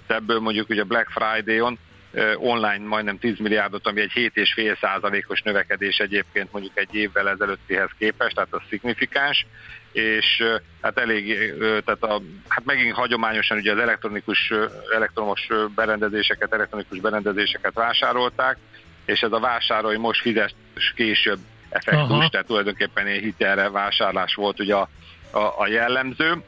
ebből 0.08 0.40
mondjuk 0.40 0.70
ugye 0.70 0.84
Black 0.84 1.10
Friday-on 1.10 1.78
online 2.36 2.88
majdnem 2.88 3.20
10 3.20 3.40
milliárdot, 3.40 3.88
ami 3.88 4.02
egy 4.02 4.12
7,5 4.16 4.80
százalékos 4.80 5.42
növekedés 5.42 5.98
egyébként 5.98 6.52
mondjuk 6.52 6.78
egy 6.78 6.96
évvel 6.96 7.30
ezelőttihez 7.30 7.90
képest, 7.98 8.36
tehát 8.36 8.54
az 8.54 8.62
szignifikáns, 8.70 9.46
és 9.92 10.44
hát 10.82 10.98
elég, 10.98 11.54
tehát 11.60 12.04
a, 12.04 12.22
hát 12.48 12.66
megint 12.66 12.94
hagyományosan 12.94 13.58
ugye 13.58 13.72
az 13.72 13.80
elektronikus, 13.80 14.54
elektromos 14.96 15.48
berendezéseket, 15.76 16.54
elektronikus 16.54 17.00
berendezéseket 17.00 17.74
vásárolták, 17.74 18.58
és 19.06 19.22
ez 19.22 19.32
a 19.32 19.40
vásárolj 19.40 19.98
most 19.98 20.22
fizes 20.22 20.56
később 20.96 21.40
effektus, 21.70 22.10
Aha. 22.10 22.30
tehát 22.30 22.48
tulajdonképpen 22.48 23.06
egy 23.06 23.22
hitelre 23.22 23.70
vásárlás 23.70 24.36
volt 24.36 24.60
ugye 24.60 24.76
a, 24.76 24.90
a, 25.32 25.60
a 25.60 25.68
jellemző 25.68 26.44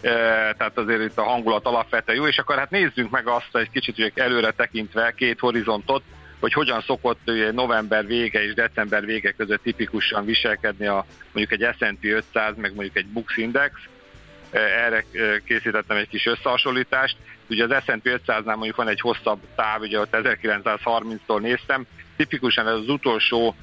tehát 0.00 0.78
azért 0.78 1.02
itt 1.02 1.18
a 1.18 1.22
hangulat 1.22 1.66
alapvetően 1.66 2.18
jó, 2.18 2.26
és 2.26 2.38
akkor 2.38 2.58
hát 2.58 2.70
nézzünk 2.70 3.10
meg 3.10 3.26
azt 3.26 3.56
egy 3.56 3.70
kicsit 3.70 3.96
hogy 3.96 4.12
előre 4.14 4.50
tekintve 4.50 5.14
két 5.16 5.38
horizontot, 5.38 6.02
hogy 6.40 6.52
hogyan 6.52 6.80
szokott 6.80 7.20
november 7.52 8.06
vége 8.06 8.44
és 8.44 8.54
december 8.54 9.04
vége 9.04 9.32
között 9.32 9.62
tipikusan 9.62 10.24
viselkedni 10.24 10.86
a 10.86 11.04
mondjuk 11.32 11.60
egy 11.60 11.74
S&P 11.78 12.04
500, 12.04 12.56
meg 12.56 12.74
mondjuk 12.74 12.96
egy 12.96 13.06
Bux 13.06 13.36
Index. 13.36 13.74
Erre 14.50 15.04
készítettem 15.44 15.96
egy 15.96 16.08
kis 16.08 16.26
összehasonlítást. 16.26 17.16
Ugye 17.48 17.64
az 17.64 17.82
S&P 17.84 18.20
500-nál 18.26 18.44
mondjuk 18.44 18.76
van 18.76 18.88
egy 18.88 19.00
hosszabb 19.00 19.40
táv, 19.54 19.80
ugye 19.80 20.00
ott 20.00 20.16
1930-tól 20.22 21.40
néztem. 21.40 21.86
Tipikusan 22.16 22.68
ez 22.68 22.74
az 22.74 22.88
utolsó 22.88 23.54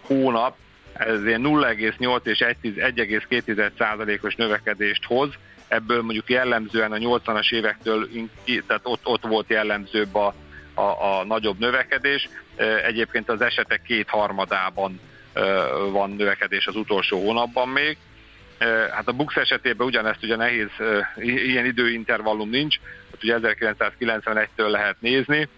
hónap, 0.00 0.56
ez 0.98 1.20
0,8 1.20 2.26
és 2.26 2.44
1,2 2.62 3.70
százalékos 3.78 4.34
növekedést 4.34 5.04
hoz, 5.04 5.28
ebből 5.68 6.02
mondjuk 6.02 6.30
jellemzően 6.30 6.92
a 6.92 6.96
80-as 6.96 7.52
évektől, 7.52 8.08
tehát 8.66 8.82
ott, 8.84 9.06
ott 9.06 9.26
volt 9.26 9.48
jellemzőbb 9.48 10.14
a, 10.14 10.34
a, 10.74 10.80
a 10.80 11.24
nagyobb 11.24 11.58
növekedés. 11.58 12.28
Egyébként 12.86 13.28
az 13.28 13.40
esetek 13.40 13.82
kétharmadában 13.82 15.00
van 15.90 16.10
növekedés 16.10 16.66
az 16.66 16.76
utolsó 16.76 17.20
hónapban 17.20 17.68
még. 17.68 17.96
Hát 18.90 19.08
a 19.08 19.12
Bux 19.12 19.36
esetében 19.36 19.86
ugyanezt 19.86 20.22
ugye 20.22 20.36
nehéz, 20.36 20.68
ilyen 21.16 21.64
időintervallum 21.64 22.50
nincs, 22.50 22.76
ott 23.14 23.22
ugye 23.22 23.38
1991-től 23.42 24.70
lehet 24.70 24.96
nézni, 25.00 25.48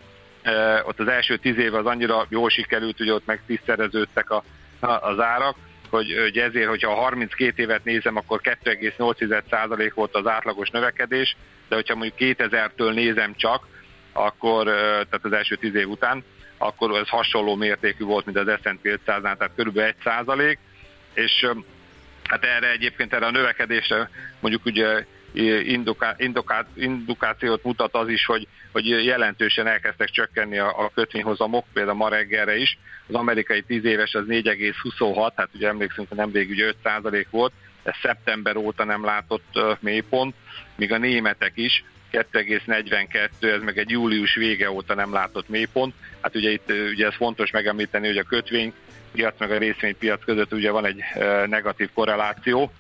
ott 0.83 1.01
az 1.01 1.09
első 1.09 1.37
tíz 1.37 1.59
év 1.59 1.75
az 1.75 1.87
annyira 1.87 2.27
jól 2.29 2.51
sikerült, 2.51 2.99
hogy 2.99 3.11
ott 3.11 3.27
meg 3.27 3.43
tízszereződtek 3.47 4.31
a, 4.31 4.45
az 4.81 5.21
árak, 5.21 5.57
hogy, 5.91 6.17
hogy 6.21 6.39
ezért, 6.39 6.69
hogyha 6.69 6.95
32 6.95 7.63
évet 7.63 7.85
nézem, 7.85 8.17
akkor 8.17 8.41
2,8% 8.43 9.91
volt 9.95 10.15
az 10.15 10.27
átlagos 10.27 10.71
növekedés, 10.71 11.37
de 11.69 11.75
hogyha 11.75 11.95
mondjuk 11.95 12.37
2000-től 12.39 12.95
nézem 12.95 13.35
csak, 13.37 13.67
akkor, 14.13 14.65
tehát 14.65 15.21
az 15.23 15.33
első 15.33 15.57
10 15.57 15.75
év 15.75 15.89
után, 15.89 16.25
akkor 16.59 16.99
ez 16.99 17.09
hasonló 17.09 17.55
mértékű 17.55 18.05
volt, 18.05 18.25
mint 18.25 18.39
az 18.39 18.59
S&P 18.63 18.81
500-nál, 18.83 19.37
tehát 19.37 19.51
körülbelül 19.57 19.89
1 19.89 19.95
százalék, 20.05 20.59
és 21.15 21.47
hát 22.25 22.45
erre 22.45 22.71
egyébként 22.71 23.13
erre 23.13 23.27
a 23.27 23.31
növekedésre 23.31 24.11
mondjuk 24.41 24.65
ugye 24.65 25.05
induká, 25.33 26.15
induká, 26.19 26.67
indukációt 26.75 27.65
mutat 27.65 27.95
az 27.95 28.09
is, 28.09 28.25
hogy, 28.25 28.47
hogy 28.73 28.87
jelentősen 28.87 29.67
elkezdtek 29.67 30.09
csökkenni 30.09 30.59
a, 30.59 30.69
a 30.69 30.91
kötvényhozamok, 30.95 31.65
például 31.73 31.97
ma 31.97 32.09
reggelre 32.09 32.57
is. 32.57 32.79
Az 33.09 33.15
amerikai 33.15 33.63
10 33.63 33.85
éves 33.85 34.15
az 34.15 34.25
4,26, 34.29 35.33
hát 35.37 35.49
ugye 35.55 35.69
emlékszünk, 35.69 36.09
hogy 36.09 36.17
nemrég 36.17 36.51
ugye 36.51 36.73
5% 36.85 37.25
volt, 37.31 37.53
ez 37.83 37.95
szeptember 38.03 38.57
óta 38.57 38.85
nem 38.85 39.05
látott 39.05 39.59
mélypont, 39.81 40.35
míg 40.77 40.93
a 40.93 40.99
németek 40.99 41.53
is 41.55 41.85
2,42, 42.13 43.29
ez 43.41 43.63
meg 43.63 43.79
egy 43.79 43.91
július 43.91 44.35
vége 44.35 44.71
óta 44.71 44.95
nem 44.95 45.13
látott 45.13 45.49
mélypont. 45.49 45.95
Hát 46.21 46.35
ugye 46.35 46.51
itt 46.51 46.73
ugye 46.93 47.07
ez 47.07 47.15
fontos 47.15 47.51
megemlíteni, 47.51 48.07
hogy 48.07 48.19
a 48.19 48.23
kötvény 48.23 48.73
piac 49.13 49.39
meg 49.39 49.51
a 49.51 49.59
részvénypiac 49.59 50.25
között 50.25 50.53
ugye 50.53 50.71
van 50.71 50.87
egy 50.87 51.03
negatív 51.47 51.91
korreláció, 51.95 52.73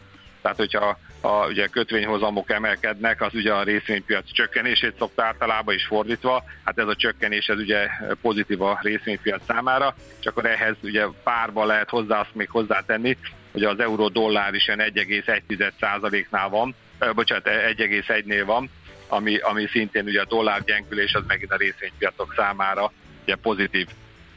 tehát 0.42 0.56
hogyha 0.56 0.98
a 1.20 1.46
ugye 1.46 1.66
kötvényhozamok 1.66 2.50
emelkednek, 2.50 3.22
az 3.22 3.34
ugye 3.34 3.52
a 3.52 3.62
részvénypiac 3.62 4.32
csökkenését 4.32 4.94
szokta 4.98 5.24
általában 5.24 5.74
is 5.74 5.86
fordítva, 5.86 6.44
hát 6.64 6.78
ez 6.78 6.86
a 6.86 6.94
csökkenés 6.94 7.46
ez 7.46 7.58
ugye 7.58 7.88
pozitív 8.22 8.62
a 8.62 8.78
részvénypiac 8.82 9.42
számára, 9.46 9.94
és 10.20 10.26
akkor 10.26 10.46
ehhez 10.46 10.76
ugye 10.82 11.04
párba 11.22 11.64
lehet 11.64 11.88
hozzá 11.88 12.20
azt 12.20 12.34
még 12.34 12.50
hozzátenni, 12.50 13.16
hogy 13.52 13.62
az 13.62 13.80
euró-dollár 13.80 14.54
is 14.54 14.66
ilyen 14.66 14.92
1,1%-nál 14.94 16.48
van, 16.48 16.74
eh, 16.98 17.12
bocsánat, 17.12 17.46
1,1-nél 17.46 18.44
van, 18.44 18.70
ami, 19.08 19.36
ami 19.36 19.66
szintén 19.66 20.04
ugye 20.04 20.20
a 20.20 20.26
dollár 20.28 20.64
gyengülés 20.64 21.12
az 21.14 21.22
megint 21.26 21.52
a 21.52 21.56
részvénypiacok 21.56 22.34
számára 22.36 22.92
ugye 23.22 23.34
pozitív 23.36 23.86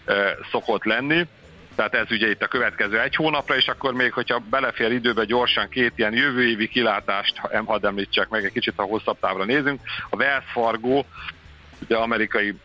eh, 0.05 0.31
szokott 0.51 0.83
lenni. 0.83 1.27
Tehát 1.75 1.93
ez 1.93 2.05
ugye 2.09 2.29
itt 2.29 2.41
a 2.41 2.47
következő 2.47 2.99
egy 2.99 3.15
hónapra, 3.15 3.55
és 3.55 3.67
akkor 3.67 3.93
még, 3.93 4.13
hogyha 4.13 4.39
belefér 4.49 4.91
időbe 4.91 5.25
gyorsan 5.25 5.69
két 5.69 5.93
ilyen 5.95 6.13
jövő 6.13 6.47
évi 6.47 6.67
kilátást, 6.67 7.37
hadd 7.65 7.85
említsek 7.85 8.29
meg, 8.29 8.45
egy 8.45 8.51
kicsit 8.51 8.73
a 8.75 8.83
hosszabb 8.83 9.19
távra 9.19 9.45
nézünk. 9.45 9.81
A 10.09 10.15
Wells 10.15 10.45
Fargo, 10.51 11.03
ugye 11.81 11.95
amerikai 11.95 12.55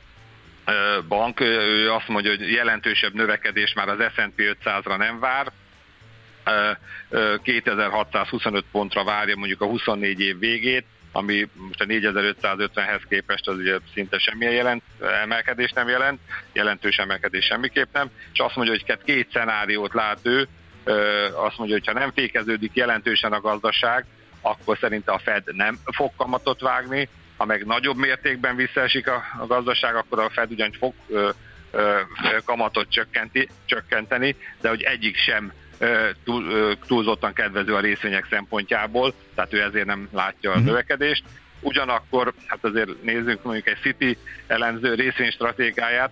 bank, 1.08 1.40
ő 1.40 1.90
azt 1.92 2.08
mondja, 2.08 2.30
hogy 2.30 2.52
jelentősebb 2.52 3.14
növekedés 3.14 3.72
már 3.72 3.88
az 3.88 3.98
S&P 4.14 4.56
500-ra 4.64 4.96
nem 4.96 5.18
vár, 5.18 5.52
2625 7.42 8.64
pontra 8.72 9.04
várja 9.04 9.36
mondjuk 9.36 9.60
a 9.60 9.66
24 9.66 10.20
év 10.20 10.38
végét, 10.38 10.86
ami 11.16 11.48
most 11.54 11.80
a 11.80 11.84
4550-hez 11.84 13.00
képest 13.08 13.48
az 13.48 13.56
ugye 13.56 13.78
szinte 13.94 14.18
semmilyen 14.18 14.52
jelent, 14.52 14.82
emelkedés 15.22 15.70
nem 15.70 15.88
jelent, 15.88 16.20
jelentős 16.52 16.96
emelkedés 16.96 17.44
semmiképp 17.44 17.92
nem, 17.92 18.10
és 18.32 18.38
azt 18.38 18.56
mondja, 18.56 18.74
hogy 18.74 19.02
két 19.04 19.30
szenáriót 19.32 19.94
lát 19.94 20.18
ő, 20.22 20.48
azt 21.34 21.58
mondja, 21.58 21.76
hogy 21.76 21.86
ha 21.86 21.92
nem 21.92 22.12
fékeződik 22.12 22.74
jelentősen 22.74 23.32
a 23.32 23.40
gazdaság, 23.40 24.04
akkor 24.40 24.78
szerinte 24.80 25.12
a 25.12 25.18
Fed 25.18 25.42
nem 25.54 25.78
fog 25.84 26.10
kamatot 26.16 26.60
vágni, 26.60 27.08
ha 27.36 27.44
meg 27.44 27.66
nagyobb 27.66 27.96
mértékben 27.96 28.56
visszaesik 28.56 29.08
a, 29.08 29.22
a 29.38 29.46
gazdaság, 29.46 29.94
akkor 29.94 30.20
a 30.20 30.30
Fed 30.30 30.50
ugyan 30.50 30.72
fog 30.78 30.94
ö, 31.08 31.30
ö, 31.70 31.98
kamatot 32.44 32.90
csökkenti, 32.90 33.48
csökkenteni, 33.64 34.36
de 34.60 34.68
hogy 34.68 34.82
egyik 34.82 35.16
sem 35.16 35.52
túl, 36.24 36.74
túlzottan 36.86 37.32
kedvező 37.32 37.74
a 37.74 37.80
részvények 37.80 38.26
szempontjából, 38.30 39.14
tehát 39.34 39.52
ő 39.52 39.62
ezért 39.62 39.86
nem 39.86 40.08
látja 40.12 40.52
a 40.52 40.56
mhm. 40.56 40.64
növekedést. 40.64 41.24
Ugyanakkor, 41.60 42.32
hát 42.46 42.64
azért 42.64 43.02
nézzünk 43.02 43.42
mondjuk 43.42 43.66
egy 43.66 43.78
City 43.80 44.18
elemző 44.46 44.94
részvénystratégiáját, 44.94 46.10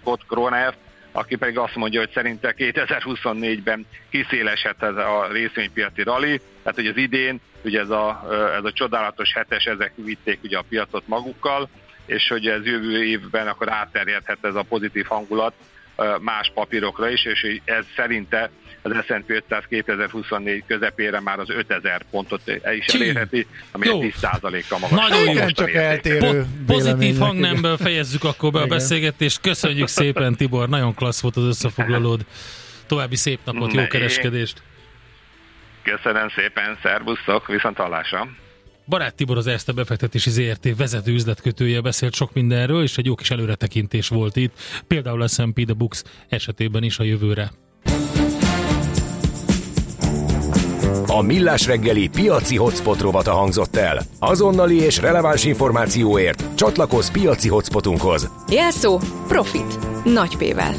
Scott 0.00 0.26
Kroner, 0.26 0.74
aki 1.12 1.36
pedig 1.36 1.58
azt 1.58 1.74
mondja, 1.74 2.00
hogy 2.00 2.10
szerinte 2.14 2.54
2024-ben 2.56 3.86
kiszéleshet 4.10 4.82
ez 4.82 4.96
a 4.96 5.28
részvénypiaci 5.32 6.02
rally, 6.02 6.40
tehát 6.62 6.78
hogy 6.78 6.86
az 6.86 6.96
idén 6.96 7.40
ugye 7.64 7.80
ez 7.80 7.90
a, 7.90 8.28
ez 8.56 8.64
a 8.64 8.72
csodálatos 8.72 9.32
hetes, 9.32 9.64
ezek 9.64 9.92
vitték 9.94 10.38
ugye 10.42 10.58
a 10.58 10.64
piacot 10.68 11.06
magukkal, 11.06 11.68
és 12.06 12.28
hogy 12.28 12.46
ez 12.46 12.64
jövő 12.64 13.04
évben 13.04 13.46
akkor 13.48 13.72
átterjedhet 13.72 14.38
ez 14.42 14.54
a 14.54 14.62
pozitív 14.62 15.04
hangulat 15.06 15.54
más 16.20 16.50
papírokra 16.54 17.08
is, 17.08 17.24
és 17.24 17.60
ez 17.64 17.84
szerinte 17.96 18.50
az 18.90 19.04
S&P 19.04 19.30
500 19.30 19.64
2024 19.68 20.62
közepére 20.66 21.20
már 21.20 21.38
az 21.38 21.50
5000 21.50 22.04
pontot 22.10 22.42
is 22.78 22.94
elérheti, 22.94 23.46
ami 23.72 23.86
jó. 23.86 24.02
egy 24.02 24.14
10%-kal 24.20 24.78
magasabb. 24.78 25.08
Nagyon 25.10 25.34
jó, 25.34 25.50
csak 25.50 25.72
eltérő 25.72 26.18
po- 26.18 26.46
Pozitív 26.66 27.18
hangnemből 27.18 27.76
fejezzük 27.76 28.24
akkor 28.24 28.52
be 28.52 28.60
a 28.60 28.66
beszélgetést. 28.66 29.40
Köszönjük 29.40 29.88
szépen, 29.88 30.34
Tibor, 30.34 30.68
nagyon 30.68 30.94
klassz 30.94 31.20
volt 31.20 31.36
az 31.36 31.44
összefoglalód. 31.44 32.24
További 32.86 33.16
szép 33.16 33.38
napot, 33.44 33.72
jó 33.72 33.86
kereskedést! 33.86 34.62
Köszönöm 35.82 36.28
szépen, 36.28 36.78
szervusztok, 36.82 37.46
viszont 37.46 37.76
hallásra! 37.76 38.28
Barát 38.86 39.14
Tibor 39.14 39.36
az 39.36 39.46
Erste 39.46 39.72
befektetési 39.72 40.30
ZRT 40.30 40.76
vezető 40.76 41.12
üzletkötője 41.12 41.80
beszélt 41.80 42.14
sok 42.14 42.32
mindenről, 42.32 42.82
és 42.82 42.96
egy 42.96 43.06
jó 43.06 43.14
kis 43.14 43.30
előretekintés 43.30 44.08
volt 44.08 44.36
itt, 44.36 44.58
például 44.86 45.22
a 45.22 45.28
S&P 45.28 45.64
The 45.64 45.74
Books 45.74 46.02
esetében 46.28 46.82
is 46.82 46.98
a 46.98 47.02
jövőre. 47.02 47.50
A 51.06 51.22
Millás 51.22 51.66
reggeli 51.66 52.08
piaci 52.08 52.56
hotspot 52.56 53.00
rovata 53.00 53.32
hangzott 53.32 53.76
el. 53.76 54.02
Azonnali 54.18 54.80
és 54.80 55.00
releváns 55.00 55.44
információért 55.44 56.44
csatlakozz 56.54 57.08
piaci 57.08 57.48
hotspotunkhoz. 57.48 58.30
Jelszó 58.48 59.00
Profit. 59.28 59.78
Nagy 60.04 60.36
P-vel. 60.36 60.74